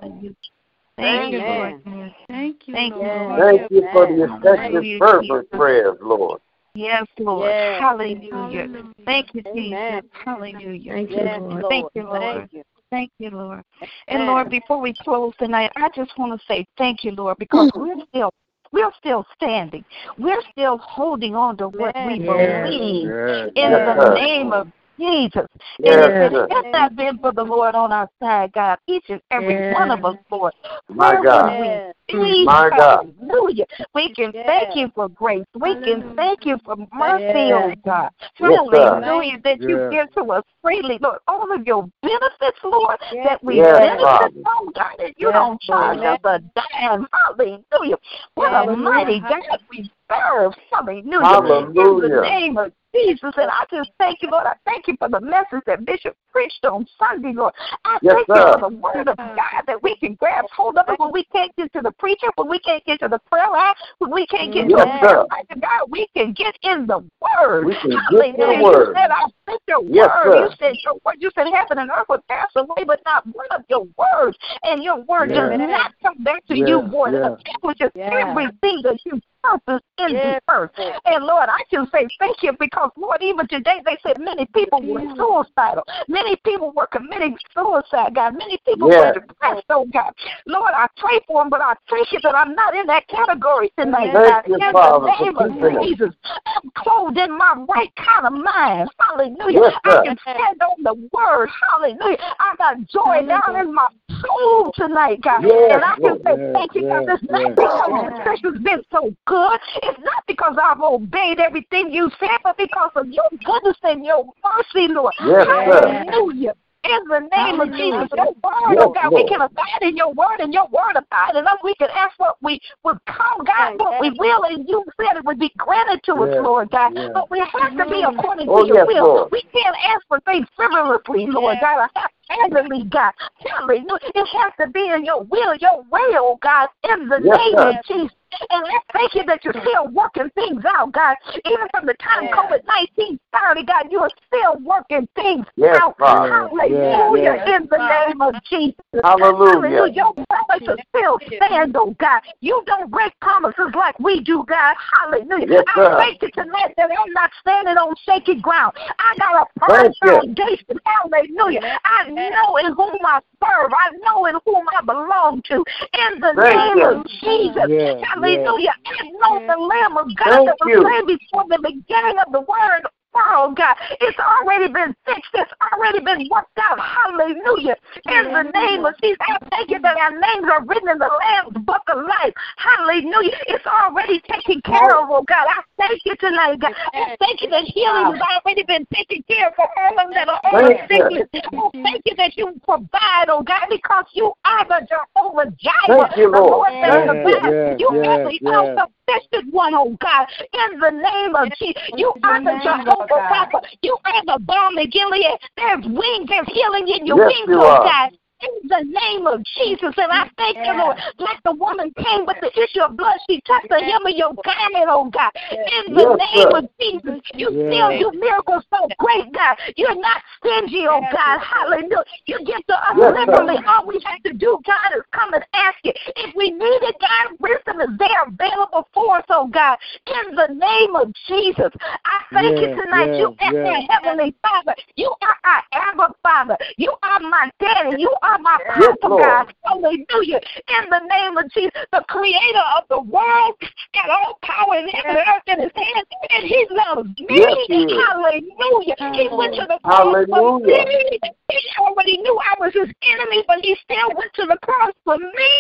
[0.97, 1.83] Thank you, Lord.
[2.29, 3.41] Thank you, Thank you, Lord.
[3.41, 4.43] Thank you for the Amen.
[4.43, 6.41] effective, fervent prayers, Lord.
[6.75, 7.51] Yes, Lord.
[7.51, 7.81] Yes.
[7.81, 8.31] Hallelujah.
[8.33, 8.85] Hallelujah.
[9.05, 10.03] Thank you, Amen.
[10.03, 10.11] Jesus.
[10.25, 10.93] Hallelujah.
[10.93, 11.63] Thank you, Lord.
[11.63, 11.65] Lord.
[11.71, 12.37] Thank you, Lord.
[12.37, 12.63] Thank you.
[12.91, 13.63] Thank you, Lord.
[13.81, 14.27] And Amen.
[14.27, 18.01] Lord, before we close tonight, I just want to say thank you, Lord, because we're
[18.09, 18.33] still
[18.73, 19.85] we're still standing.
[20.19, 22.27] We're still holding on to what we Yes.
[22.27, 24.69] believe Yes, in yes, the name of
[24.99, 25.47] Jesus.
[25.79, 29.05] Yes, and if it had not been for the Lord on our side, God, each
[29.09, 29.75] and every Yes.
[29.75, 30.53] one of us, Lord,
[30.89, 31.59] My where God.
[31.59, 31.95] would Yes.
[32.13, 32.45] we be?
[32.45, 33.15] My God.
[33.21, 33.67] Hallelujah.
[33.95, 35.45] We can thank you for grace.
[35.55, 36.17] We can Hallelujah.
[36.17, 37.53] thank you for mercy, Yes.
[37.55, 38.11] oh God.
[38.41, 39.01] Yes, sir.
[39.01, 39.39] Hallelujah.
[39.45, 41.19] That you give to us freely, Lord.
[41.29, 43.27] All of your benefits, Lord, Yes.
[43.27, 44.43] that we Yes, benefit Father.
[44.43, 47.07] from, God, that you Yes, don't charge us a dime.
[47.13, 47.97] Hallelujah.
[48.35, 50.53] What a mighty God we serve.
[50.71, 51.77] Hallelujah.
[51.77, 53.33] In the name of Jesus.
[53.37, 54.47] And I just thank you, Lord.
[54.47, 57.53] I thank you for the message that Bishop preached on Sunday, Lord.
[57.85, 58.35] I Yes, thank sir.
[58.35, 61.25] you for the word of God that we can grab hold of it when we
[61.25, 64.27] can't get to the preacher, when we can't get to the prayer line, when we
[64.27, 65.59] can't get Yes, to the.
[65.61, 67.67] God, we can get in the word.
[67.67, 68.33] We can get Hallelujah.
[68.33, 68.95] to the You word.
[68.95, 70.33] said, I sent your Yes, word.
[70.33, 70.41] sir.
[70.41, 71.17] You said your word.
[71.19, 74.37] You said heaven and earth would pass away, but not one of your words.
[74.63, 75.51] And your word Yes.
[75.51, 77.15] does not come back to Yes, you, void.
[77.15, 77.25] yes.
[77.25, 78.13] It accomplishes Yes.
[78.13, 80.71] everything that you purpose in Yes, the earth.
[81.05, 84.83] And Lord, I can say thank you because Lord, even today they said many people
[84.83, 85.85] were suicidal.
[86.09, 88.37] Many people were committing suicide, God.
[88.37, 89.15] Many people Yes.
[89.15, 90.13] were depressed, oh God.
[90.47, 93.73] Lord, I pray for them, but I thank you that I'm not in that category
[93.79, 94.43] tonight, Thank God.
[94.49, 95.83] you, in Father, the for name of.
[95.85, 96.15] Jesus,
[96.47, 98.91] I'm clothed in my right kind of mind.
[98.99, 99.37] Hallelujah.
[99.47, 100.03] Yes, I sir.
[100.05, 101.49] can stand on the word.
[101.71, 102.19] Hallelujah.
[102.39, 103.89] I got joy down in my
[104.21, 105.43] soul tonight, God.
[105.43, 106.23] Yes, and I can Lord.
[106.25, 107.57] say Yes, thank you because yes, it's not yes.
[107.57, 108.13] because Yes.
[108.19, 109.61] the church has been so good.
[109.83, 114.25] It's not because I've obeyed everything you said, but because of your goodness and your
[114.45, 115.15] mercy, Lord.
[115.25, 116.05] Yes, sir.
[116.11, 116.55] Hallelujah.
[116.85, 120.39] In the name of Jesus, your word, oh God, we can abide in your word
[120.39, 121.59] and your word abide in us.
[121.65, 125.25] We can ask what we would come, God, what we will, and you said it
[125.25, 126.93] would be granted to us, Lord God.
[127.13, 129.29] But we have to be according Oh, to your will.
[129.33, 131.89] We can't ask for things frivolously, Lord God.
[131.95, 133.13] I haphazardly, God.
[133.45, 133.99] Hallelujah.
[134.15, 137.59] It has to be in your will, your way, oh God, in the Yes, name
[137.59, 137.69] sir.
[137.71, 138.15] of Jesus.
[138.51, 141.17] And let's thank you that you're still working things out, God.
[141.45, 142.35] Even from the time Yes.
[142.35, 142.61] COVID
[142.97, 145.97] 19 started, God, you are still working things Yes, out.
[145.99, 146.29] Father.
[146.29, 147.35] Hallelujah.
[147.37, 148.75] Yes, In the name of Jesus.
[149.03, 149.93] Hallelujah.
[149.93, 152.21] Your promises still stand, oh God.
[152.41, 154.77] You don't break promises like we do, God.
[154.93, 155.47] Hallelujah.
[155.49, 155.95] Yes, sir.
[155.95, 158.77] I thank you tonight that I'm not standing on shaky ground.
[158.99, 160.11] I got a firm Thank you.
[160.11, 160.79] foundation.
[160.85, 161.61] Hallelujah.
[161.85, 163.73] I know in whom I serve.
[163.73, 165.55] I know in whom I belong to.
[165.55, 166.85] In the Thank name you.
[166.85, 167.69] of Jesus.
[167.69, 168.75] Yes, Hallelujah.
[168.87, 170.83] I know the Lamb of God Thank that was you.
[170.83, 172.83] slain before the beginning of the word
[173.15, 173.77] world, God.
[174.01, 175.31] It's already been fixed.
[175.35, 176.79] It's already been worked out.
[176.79, 177.77] Hallelujah.
[178.07, 181.11] In the name of Jesus, I thank you that our names are written in the
[181.11, 182.35] Lamb's book of life.
[182.57, 183.39] Hallelujah.
[183.49, 185.47] It's already taken care of, oh God.
[185.49, 186.75] I thank you tonight, God.
[186.95, 190.15] I thank you that healing has already been taken care of for all of them
[190.15, 191.27] that are on Thank you.
[191.27, 191.43] sickness.
[191.53, 196.09] Oh, thank you that you provide, oh God, because you are the Jehovah Jireh.
[196.09, 196.51] Thank you, the Lord.
[196.51, 197.23] Lord that Thank you.
[197.23, 197.81] provides.
[197.81, 198.89] You are the yes, yes.
[199.09, 200.27] All-sufficient one, oh God.
[200.53, 203.61] In the name of Jesus, you are the Jehovah Rapha.
[203.83, 205.39] You are the balm in Gilead.
[205.57, 207.85] There's wings, there's healing in your Yes, wings, you oh are.
[207.85, 208.11] God.
[208.41, 209.95] In the name of Jesus.
[209.97, 213.41] And I thank you, Lord, like the woman came with the issue of blood, she
[213.43, 215.33] touched the hem of your garment, oh God.
[215.51, 216.59] In the Yes, name sir.
[216.59, 219.57] of Jesus, you still do miracles so great, God.
[219.77, 221.41] You're not stingy, oh God.
[221.41, 222.05] Hallelujah.
[222.27, 223.27] You give to us Yes, sir.
[223.27, 223.59] liberally.
[223.67, 225.93] All we have to do, God, is come and ask you.
[226.17, 229.79] If we need it, God, wisdom is there available for us, oh God.
[230.07, 231.73] In the name of Jesus,
[232.05, 233.19] I thank you tonight.
[233.19, 233.73] you yeah, are yeah.
[233.75, 234.75] our Heavenly Father.
[234.97, 236.57] You are our Abba Father.
[236.77, 238.01] You are my daddy.
[238.01, 239.55] You are my Yes, Papa, oh God.
[239.65, 240.41] Hallelujah.
[240.69, 243.55] In the name of Jesus, the creator of the world
[243.95, 247.41] got all power in heaven and earth in his hands, and he loves me.
[247.41, 248.05] Yes, he is.
[248.07, 248.97] Hallelujah.
[249.17, 251.19] He went to the cross for me.
[251.49, 255.17] He already knew I was his enemy, but he still went to the cross for
[255.17, 255.53] me.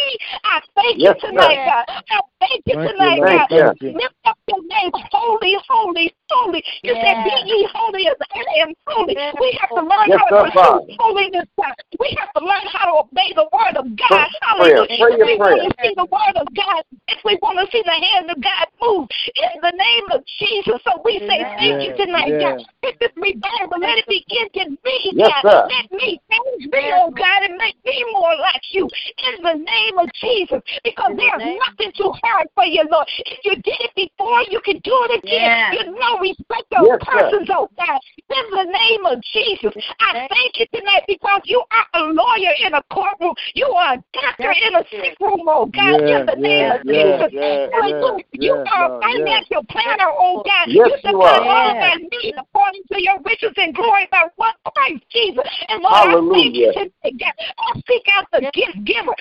[0.45, 1.73] I thank Yes, you tonight, sir.
[1.73, 1.85] God.
[1.89, 3.49] I thank you Thank tonight, Lord.
[3.49, 3.49] God.
[3.49, 3.93] Thank you.
[3.97, 6.63] Lift up your name, holy, holy, holy.
[6.83, 9.17] You said, Be ye holy as I am holy.
[9.41, 11.75] We have to learn Yes, how to pursue holiness, God.
[12.01, 14.29] We have to learn how to obey the word of God.
[14.57, 14.87] Prayer, Hallelujah.
[14.99, 15.57] pray your If we prayer.
[15.59, 18.39] want to see the word of God, if we want to see the hand of
[18.43, 20.81] God move in the name of Jesus.
[20.85, 22.57] So we say thank you tonight, yeah.
[22.57, 22.67] God.
[22.83, 25.43] Let this revival, let it begin to me, Yes, God.
[25.43, 25.69] sir.
[25.69, 29.99] Let me change me, oh God, and make me more like you in the name
[29.99, 30.63] of Jesus.
[30.85, 33.07] Because there's nothing too hard for you, Lord.
[33.27, 35.75] If you did it before, you can do it again.
[35.75, 37.31] You know respect those Yes, sir.
[37.31, 38.01] persons, oh God.
[38.31, 42.75] In the name of Jesus, I thank you tonight because you are a lawyer in
[42.75, 43.35] a courtroom.
[43.55, 46.01] You are a doctor in a sick room, oh God.
[46.01, 47.33] Yeah, in the name yeah, of Jesus.
[47.33, 48.25] yeah, Hallelujah.
[48.33, 49.25] yeah, you are a Lord, yeah.
[49.25, 50.67] financial planner, oh God.
[50.69, 54.25] Yes, you you supply all of our needs according to your riches and glory by
[54.37, 55.45] one Christ Jesus.
[55.69, 56.73] And Lord, I thank you Hallelujah.
[56.73, 57.35] today, God.
[57.59, 59.15] I seek out the gift giver.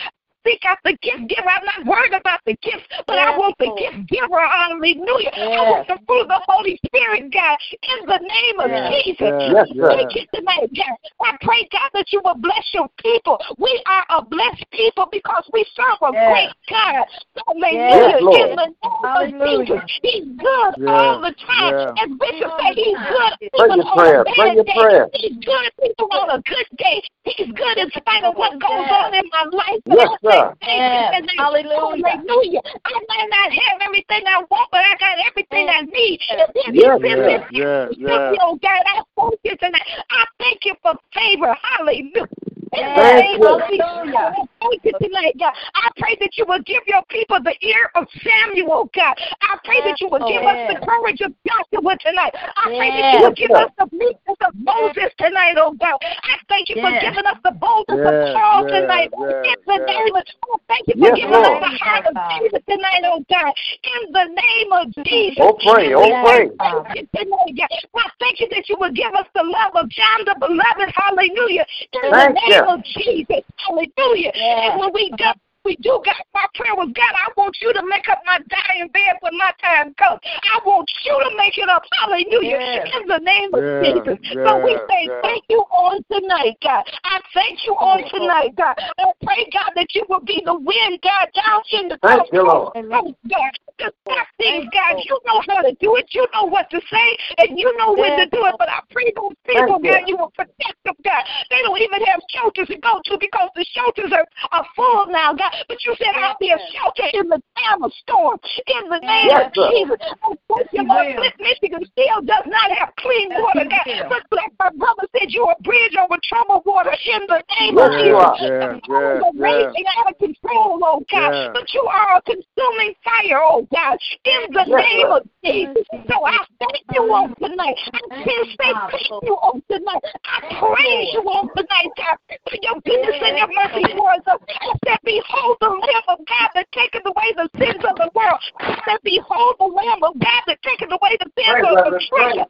[0.47, 1.49] Seek out the gift giver.
[1.49, 4.39] I'm not worried about the gifts, but I want the gift giver.
[4.39, 5.35] Hallelujah.
[5.35, 9.27] I want the fruit of the Holy Spirit, God, in the name of Yeah, Jesus.
[9.27, 9.91] yeah, Yes, sir.
[9.91, 10.95] Thank you tonight, God.
[11.19, 13.37] I pray, God, that you will bless your people.
[13.57, 17.03] We are a blessed people because we serve a great God.
[17.43, 18.07] Hallelujah.
[18.07, 18.49] Yes, Lord.
[18.49, 19.99] In the name of Jesus.
[20.01, 21.73] He's good Yeah, all the time.
[21.75, 22.03] yeah.
[22.03, 24.21] And Bishop said he's good Pray even your on prayer.
[24.21, 24.79] a Pray bad your day.
[24.79, 25.07] prayer.
[25.13, 27.03] He's good even on a good day.
[27.23, 29.81] He's good in spite of what goes on in my life.
[29.85, 30.36] Yes, sir.
[30.37, 31.37] Say thank you.
[31.37, 32.61] Hallelujah.
[32.85, 36.19] I might not have everything I want, but I got everything I need.
[36.29, 38.33] And this Yes, is this Yeah, yeah.
[38.41, 39.87] Oh God, I thank you tonight.
[40.09, 41.55] I thank you for favor.
[41.61, 42.27] Hallelujah.
[42.73, 43.47] In the Thank name you.
[43.47, 45.53] of I Thank you tonight, God.
[45.75, 49.15] I pray that you will give your people the ear of Samuel, God.
[49.41, 52.33] I pray that you will give us the courage of Joshua tonight.
[52.35, 55.97] I pray that you will give us the meekness of Moses tonight, oh God.
[56.01, 59.09] I thank you for giving us the boldness of Yeah, Charles yeah, tonight.
[59.15, 59.85] In the yeah.
[59.85, 61.45] name of I thank you for Yes, giving Lord.
[61.45, 63.53] us the heart of Jesus tonight, oh God.
[63.83, 65.43] In the name of Jesus.
[65.43, 65.93] Oh, pray.
[65.93, 66.47] Oh, pray.
[66.57, 67.69] Thank you tonight, God.
[67.95, 70.89] I thank you that you will give us the love of John the Beloved.
[70.95, 71.65] Hallelujah.
[71.93, 72.63] In the Thank name you.
[72.63, 73.43] of Jesus.
[73.59, 74.31] Hallelujah.
[74.33, 75.25] And when we do,
[75.67, 78.87] we do, God, my prayer was, God, I want you to make up my dying
[78.95, 80.23] bed when my time comes.
[80.23, 81.83] I want you to make it up.
[81.99, 82.87] Hallelujah.
[82.95, 84.15] In the name of Yeah, Jesus.
[84.47, 85.19] so we say yeah.
[85.21, 86.87] thank you on tonight, God.
[87.03, 88.79] I thank you on tonight, God.
[88.79, 92.47] I pray, God, that you will be the wind, God, down in the Thank you,
[92.47, 92.71] Lord.
[92.95, 93.51] Oh, God.
[93.77, 96.09] The stop things, God, you know how to do it.
[96.09, 97.07] You know what to say,
[97.37, 98.55] and you know when to do it.
[98.57, 101.23] But I pray those people, God, you will protect them, God.
[101.51, 105.33] They don't even have shelters to go to because the shelters are, are full now,
[105.33, 105.53] God.
[105.67, 108.39] But you said I'll be a shelter in the time of storm.
[108.67, 109.71] In the name Yes, of.
[109.73, 109.97] Jesus.
[110.23, 111.15] Oh, thank you, Lord.
[111.15, 114.09] Flint, Michigan still does not have clean water, God.
[114.09, 117.91] But like my brother said, you're a bridge over troubled water in the name of
[117.91, 118.27] Yes, you Jesus.
[118.27, 118.37] are.
[118.39, 119.43] Yeah, The yeah, storms are yeah.
[119.43, 121.31] raging out of control, oh God.
[121.31, 121.51] Yeah.
[121.53, 125.17] But you are a consuming fire, oh God, in the Yes, name sir.
[125.17, 125.85] of Jesus.
[126.11, 127.77] So I thank you on tonight.
[127.93, 130.03] I can't say thank you on tonight.
[130.27, 134.39] I praise you on tonight, God, for your goodness and your mercy towards us.
[134.47, 138.39] I said, Behold the Lamb of God that taketh away the sins of the world.
[138.59, 142.07] I said, Behold the Lamb of God that taketh away the sins Pray, of the
[142.09, 142.45] brother, pray.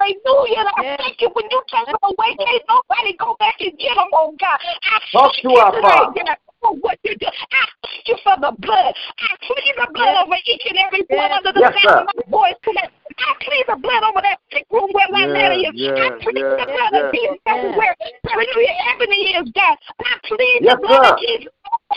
[0.00, 0.64] Hallelujah.
[0.64, 3.94] And I thank you when you take them away, can't nobody go back and get
[3.94, 4.58] them, oh God.
[4.58, 6.24] I Talk thank to you our tonight, Father.
[6.26, 7.26] God, for what you do.
[7.28, 8.92] I thank you for the blood.
[8.92, 12.10] I plead the blood over each and every one under the Yes, sound of sir.
[12.10, 12.90] my voice tonight.
[13.14, 15.74] I plead the blood over that sick room where my Yeah, daddy is.
[15.78, 17.00] I plead yeah, the blood yeah.
[17.06, 17.94] of Jesus everywhere.
[18.26, 18.74] Hallelujah.
[18.90, 19.76] Ebony is God.
[20.02, 21.18] I plead Yes, the blood of.
[21.20, 21.52] Jesus.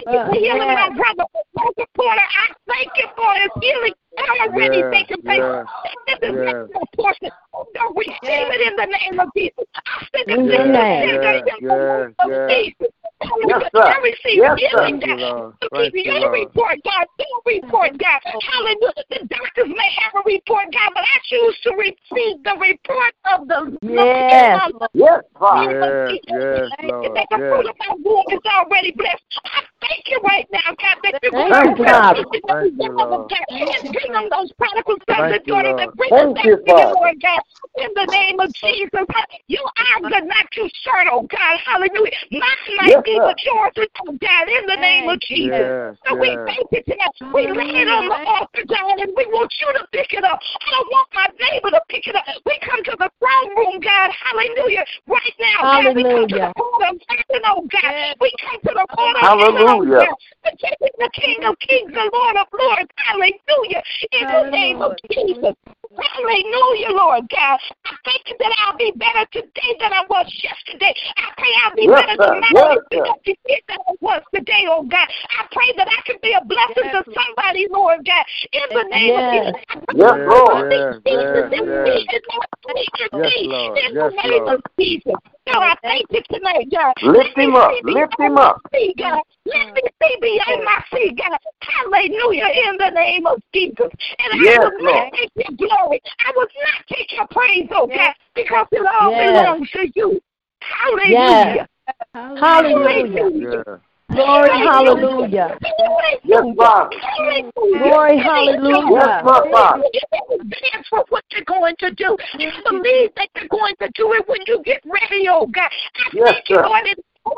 [0.06, 2.22] Thank you for uh, healing my brother, Michael Porter.
[2.22, 3.94] I thank you for his healing.
[4.18, 5.22] I already Yeah, place.
[5.26, 5.64] yeah,
[6.08, 6.46] This is yeah.
[6.46, 7.30] not your portion.
[7.54, 9.66] Oh, Don't receive it in the name of Jesus.
[9.76, 11.20] I send it In the the name.
[11.62, 12.92] Yeah, of yeah, Jesus.
[13.48, 13.84] Yes, sir.
[13.84, 14.86] I receive Yes, sir.
[14.86, 15.54] healing, Thank you, Lord.
[15.74, 17.06] Thank you, report, God.
[17.20, 18.22] Your report, God.
[18.24, 19.04] Hallelujah.
[19.10, 23.48] The doctors may have a report, God, but I choose to receive the report of
[23.48, 24.72] the Yes.
[24.94, 26.10] Yes, Father.
[26.10, 27.16] Yes, yes, Lord.
[27.16, 29.24] that the fruit of my womb is already blessed.
[29.46, 32.24] I thank you right now, God, that you Thank will Father.
[32.48, 33.32] Thank you, Lord.
[33.32, 37.22] and bring them those prodigal sons and daughters and bring them back to you, Lord
[37.22, 37.42] God.
[37.78, 39.06] In the name of Jesus,
[39.48, 41.60] you are good, not too short, oh God.
[41.62, 42.18] Hallelujah.
[42.32, 44.44] Mine might Yes, but yours is, oh God.
[44.50, 45.54] In the name of Jesus.
[45.54, 46.42] Yes, So we yes.
[46.50, 47.14] thank you tonight.
[47.34, 50.40] We lay it on the altar, God, and we want you to pick it up.
[50.42, 52.26] I don't want my neighbor to pick it up.
[52.46, 54.10] We come to the throne room, God.
[54.10, 54.86] Hallelujah.
[55.06, 58.16] Right now, God, we come to the court of heaven, oh God.
[58.22, 59.54] We come to the court of Hallelujah.
[59.54, 60.08] heaven, oh God.
[60.44, 62.90] The King of Kings, the Lord of Lords.
[62.96, 63.84] Hallelujah.
[64.12, 65.56] In the name of Jesus.
[65.96, 67.60] Hallelujah, Lord God.
[67.86, 70.94] I thank you that I'll be better today than I was yesterday.
[71.18, 73.02] I pray I'll be Yes, better tomorrow Yes, than
[73.68, 75.08] than I was today, oh God.
[75.40, 78.26] I pray that I can be a blessing to somebody, Lord God.
[78.52, 79.24] In the name Yes.
[79.24, 79.78] of Jesus.
[79.96, 80.72] Yes, Lord.
[80.72, 82.18] Yes, yes, yes.
[83.14, 83.78] Yes, Lord.
[83.80, 84.54] In the Yes, name Lord.
[84.56, 85.16] of Jesus.
[85.48, 86.94] So I thank you tonight, God.
[87.04, 87.72] Lift him up.
[87.84, 88.60] Lift him up.
[88.62, 89.22] my see, God.
[89.46, 91.38] Let me see beyond my see, God.
[91.62, 92.50] Hallelujah.
[92.68, 93.88] In the name of Jesus.
[94.20, 95.14] And Yes, I will not Lord.
[95.78, 96.02] Take your glory.
[96.26, 99.36] I will not take your praise, oh God, because it all Yes.
[99.36, 100.22] belongs to you.
[100.62, 101.68] Hallelujah.
[102.14, 103.30] Hallelujah.
[103.34, 103.80] Yes.
[104.10, 105.58] Glory, hallelujah.
[106.24, 106.98] Yes, Father.
[107.62, 108.88] Glory, hallelujah.
[108.90, 109.84] Yes, my Father.
[110.40, 112.18] Dance for what you're going to do.
[112.34, 115.70] I believe that you're going to do it when you get ready, oh God.
[115.96, 116.64] I Yes, thank you, sir.
[116.64, 116.84] Lord.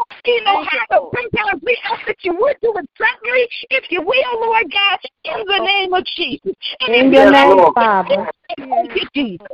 [0.10, 3.86] And You know how to sometimes we ask that you would do it suddenly, if
[3.90, 6.56] you will, Lord God, in the name of Jesus.
[6.82, 7.74] And In your name, Lord.
[7.74, 8.30] Father.
[8.58, 9.48] Thank you, Jesus.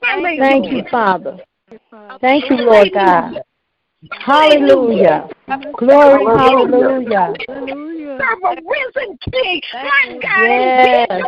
[0.00, 1.38] Thank you, Father.
[2.20, 3.42] Thank you, Lord God.
[4.10, 5.28] Hallelujah.
[5.78, 7.34] Glory, hallelujah.
[7.46, 9.60] Serve a risen king.
[9.74, 10.84] My God Yes.
[10.84, 11.22] is dead.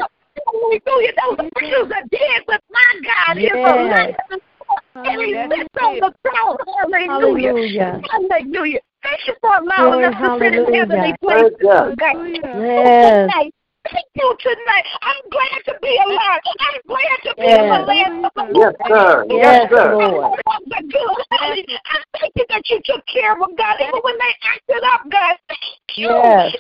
[0.47, 1.13] Hallelujah.
[1.23, 4.17] Those angels are dead, but my God is alive.
[4.95, 6.57] And he sits the throne.
[6.87, 7.53] Hallelujah.
[7.53, 8.01] Hallelujah.
[8.11, 8.81] Hallelujah.
[9.03, 11.53] Thank you for allowing Glory, us to sit in heavenly places.
[11.61, 11.97] Thank you.
[11.97, 12.63] God.
[12.65, 13.31] Yes.
[13.31, 13.53] Tonight.
[13.93, 14.85] Thank you tonight.
[15.03, 16.41] I'm glad to be alive.
[16.59, 19.25] I'm glad to be in the land of the Yes, sir.
[19.29, 19.97] Yes, Yes, sir.
[19.97, 20.41] Lord.
[20.67, 21.25] the good.
[21.33, 21.63] I
[22.19, 23.77] thank you that you took care of them, God.
[23.81, 26.09] Even when they acted up, God, thank you.
[26.09, 26.57] Yes.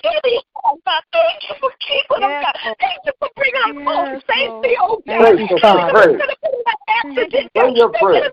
[0.65, 2.57] Oh, God, thank you for keeping them, God.
[2.81, 5.37] Thank you for bringing them home safely, oh, God.
[5.37, 5.93] Thank you, Father.
[5.93, 6.21] Praise.
[6.89, 7.53] Accident.
[7.55, 8.33] Bring your praise.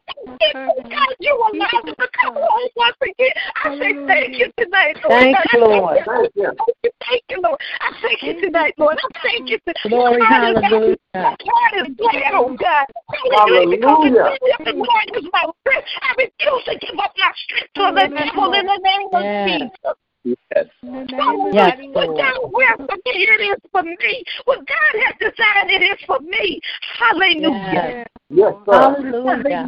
[0.91, 3.35] God, you allowed them to come home once again.
[3.63, 5.19] I say thank you tonight, Lord.
[5.19, 5.99] Thank you, Lord.
[6.05, 6.91] Thank you.
[7.07, 7.59] Thank you, Lord.
[7.81, 8.97] I thank you tonight, Lord.
[8.97, 9.59] I thank you.
[9.59, 9.77] tonight.
[9.89, 10.55] Glory, is happy.
[10.63, 10.97] hallelujah.
[11.13, 12.85] My heart is glad, oh God.
[13.31, 14.37] Hallelujah.
[14.39, 15.87] Because the Lord is my strength.
[16.01, 19.97] I refuse to give up my strength to the devil in the name of Jesus.
[20.23, 20.37] Yes.
[20.53, 22.17] Yes, What Lord.
[22.17, 24.23] God wills for me, it is for me.
[24.45, 26.59] What God has designed, it is for me.
[26.97, 28.05] Hallelujah.
[28.29, 28.71] Yes, sir.
[28.71, 29.67] Hallelujah.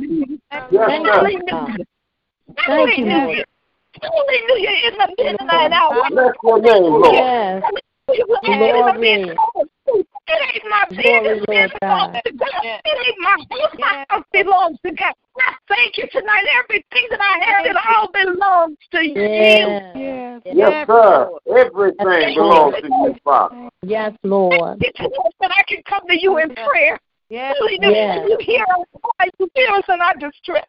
[0.71, 1.29] Yes, Thank sir.
[1.29, 1.85] you, God.
[2.67, 3.05] Thank you, Hallelujah.
[3.05, 3.45] Lord.
[4.01, 4.69] Hallelujah.
[4.87, 6.09] In the midnight hour.
[6.09, 7.13] Bless your name, Lord.
[7.13, 7.63] Yes.
[8.45, 9.37] Glory.
[10.27, 11.47] It ain't my Glory, business.
[11.47, 12.21] Lord God.
[12.23, 13.73] It ain't my house.
[13.77, 15.13] My house belongs to God.
[15.37, 16.45] I thank you tonight.
[16.63, 19.13] Everything that I have, it all belongs to you.
[19.21, 20.41] Yes.
[20.45, 21.29] Yes, sir.
[21.49, 23.69] Everything belongs to you, Father.
[23.81, 24.77] Yes, Lord.
[24.81, 24.99] It's
[25.41, 26.99] that I can come to you in prayer.
[27.29, 27.55] Yes.
[27.59, 27.91] Hallelujah.
[27.91, 28.27] Yes.
[28.29, 30.63] You hear us cry, you hear us in our distress.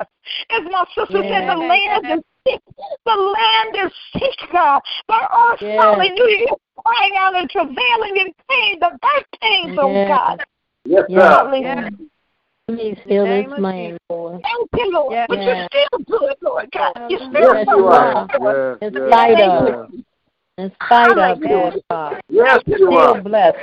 [0.51, 2.61] As my sister said, the land is sick.
[3.05, 4.81] The land is sick, God.
[5.09, 5.81] The earth, Yes.
[5.81, 10.45] hallelujah, is crying out and travailing in pain, the birth pains, oh God.
[10.85, 11.23] Yes, Yes.
[11.23, 11.31] sir.
[11.31, 11.91] Hallelujah.
[12.67, 14.43] Please heal this land, Lord.
[14.43, 15.13] Thank you, Lord.
[15.13, 15.27] Yes.
[15.29, 16.93] But you're still good, Lord God.
[17.11, 17.77] You're still Yes, good.
[17.77, 18.27] you are.
[18.33, 20.05] Yes, In yes, spite yes.
[20.59, 22.21] Of, in spite of, Lord God.
[22.29, 23.23] Yes, you Still are.
[23.23, 23.59] blessed.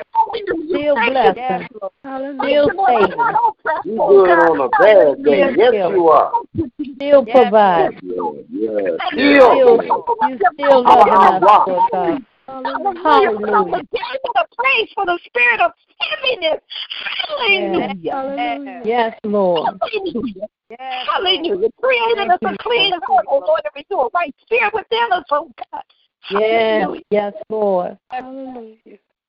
[0.69, 1.37] Still blessed.
[1.37, 1.69] Yes,
[2.03, 3.17] Still oh, you, saving.
[3.85, 5.39] You oh good on a bad day.
[5.39, 6.31] Yes, Yes, you you are.
[6.95, 7.93] Still Yes, provide.
[8.01, 8.99] Yes, yes.
[9.13, 10.05] Still, Still.
[10.21, 11.67] you still Our loving us, rock.
[11.67, 12.25] Lord God.
[12.47, 12.99] Hallelujah.
[13.03, 13.83] Hallelujah.
[13.91, 16.61] the praise for the spirit of heaviness.
[17.27, 18.11] Hallelujah.
[18.11, 18.81] Hallelujah.
[18.83, 19.69] Yes, Lord.
[19.81, 20.47] Hallelujah.
[20.69, 21.69] Yes, Hallelujah.
[21.81, 25.49] Creating us a clean heart, oh Lord, and renew a right spirit within us, oh
[25.71, 25.83] God.
[26.29, 27.97] Yes, yes, Lord.
[28.09, 28.77] Hallelujah.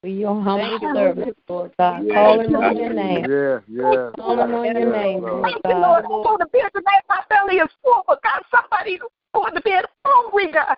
[0.02, 2.04] We your humble Thank you, servants, Lord God.
[2.04, 3.30] Yes, Calling on your name.
[3.30, 4.10] Yeah, yeah.
[4.16, 5.32] Calling on your name, Lord.
[5.32, 6.02] Lord Thank you, Lord.
[6.02, 6.12] God.
[6.12, 7.02] I'm going to bed tonight.
[7.08, 9.00] My belly is full, but God, somebody is
[9.32, 10.76] going to bed hungry, God.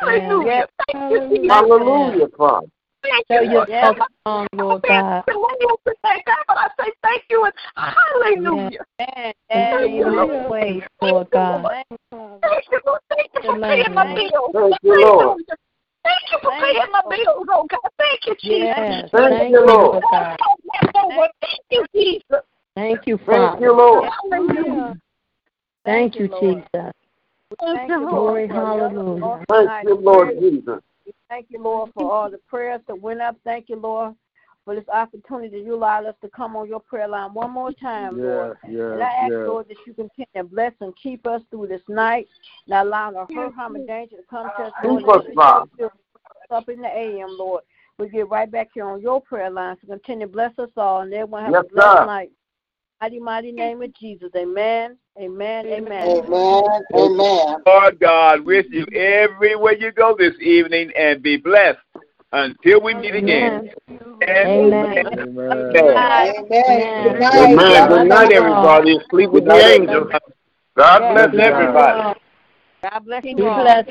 [0.00, 0.46] Hallelujah.
[0.46, 0.68] Yes.
[0.92, 1.50] Thank you, Jesus.
[1.50, 2.66] Hallelujah, Father.
[3.04, 4.08] Thank Show you, your Lord.
[4.22, 5.24] strong, Lord God.
[6.02, 8.84] Thank God, but I say thank you and hallelujah.
[8.98, 9.34] Yes.
[9.50, 10.08] And made a
[11.02, 11.66] Lord God.
[11.70, 12.40] Thank you, Father.
[12.72, 13.00] You, Lord.
[13.10, 14.50] Thank you for paying my bills.
[14.52, 15.38] Thank you, Lord.
[16.02, 17.90] Thank you for paying my bills, oh God.
[17.98, 18.74] Thank you, Jesus.
[18.76, 19.10] Yes.
[19.12, 19.92] Thank Thank you, you, Lord.
[19.92, 20.38] Lord God.
[21.10, 21.32] Thank
[21.70, 22.42] you, Jesus.
[22.74, 23.64] Thank you, Thank Father.
[23.64, 24.10] you, Lord.
[24.22, 24.96] Hallelujah.
[25.84, 26.92] Thank you, Jesus.
[27.60, 28.50] Thank you, Glory, Lord.
[28.50, 29.44] for hallelujah.
[29.48, 30.80] Thank you, Lord prayer.
[31.04, 31.18] Jesus.
[31.28, 33.36] Thank you, Lord, for all the prayers that went up.
[33.44, 34.14] Thank you, Lord,
[34.64, 37.72] for this opportunity that you allowed us to come on your prayer line one more
[37.72, 38.56] time, Lord.
[38.64, 39.32] And I ask.
[39.32, 42.26] Lord, that you continue to bless and keep us through this night,
[42.66, 45.02] not allowing no hurt, harm, and danger to come to us, Lord.
[45.02, 45.66] Keep us, and Father.
[45.74, 45.90] still
[46.50, 47.62] Up in the AM, Lord.
[47.98, 49.76] We get right back here on your prayer line.
[49.80, 52.06] So continue to bless us all, and everyone have Yes, a blessed sir.
[52.06, 52.30] night.
[53.00, 54.30] Mighty, mighty name of Jesus.
[54.36, 54.96] Amen.
[55.20, 55.66] Amen.
[55.66, 56.24] Amen.
[56.26, 56.84] Amen.
[56.94, 57.56] Amen.
[57.66, 61.78] Lord God, with you everywhere you go this evening and be blessed
[62.32, 63.70] until we meet again.
[63.90, 64.32] Amen.
[64.32, 65.06] Amen.
[65.08, 65.72] Amen.
[65.72, 66.34] Good night.
[66.38, 67.88] Amen.
[67.88, 68.78] Good night, Love you all.
[68.78, 68.98] everybody.
[69.10, 70.10] Sleep with the angels.
[70.76, 71.52] God bless Love you guys.
[71.52, 72.20] everybody.
[72.82, 73.84] God bless you all.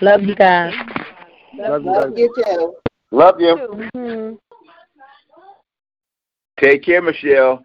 [0.00, 0.74] Love you guys.
[1.56, 2.74] Love you Love you too.
[3.10, 3.56] Love you.
[3.94, 4.38] Mhm.
[6.60, 7.64] Take care, Michelle.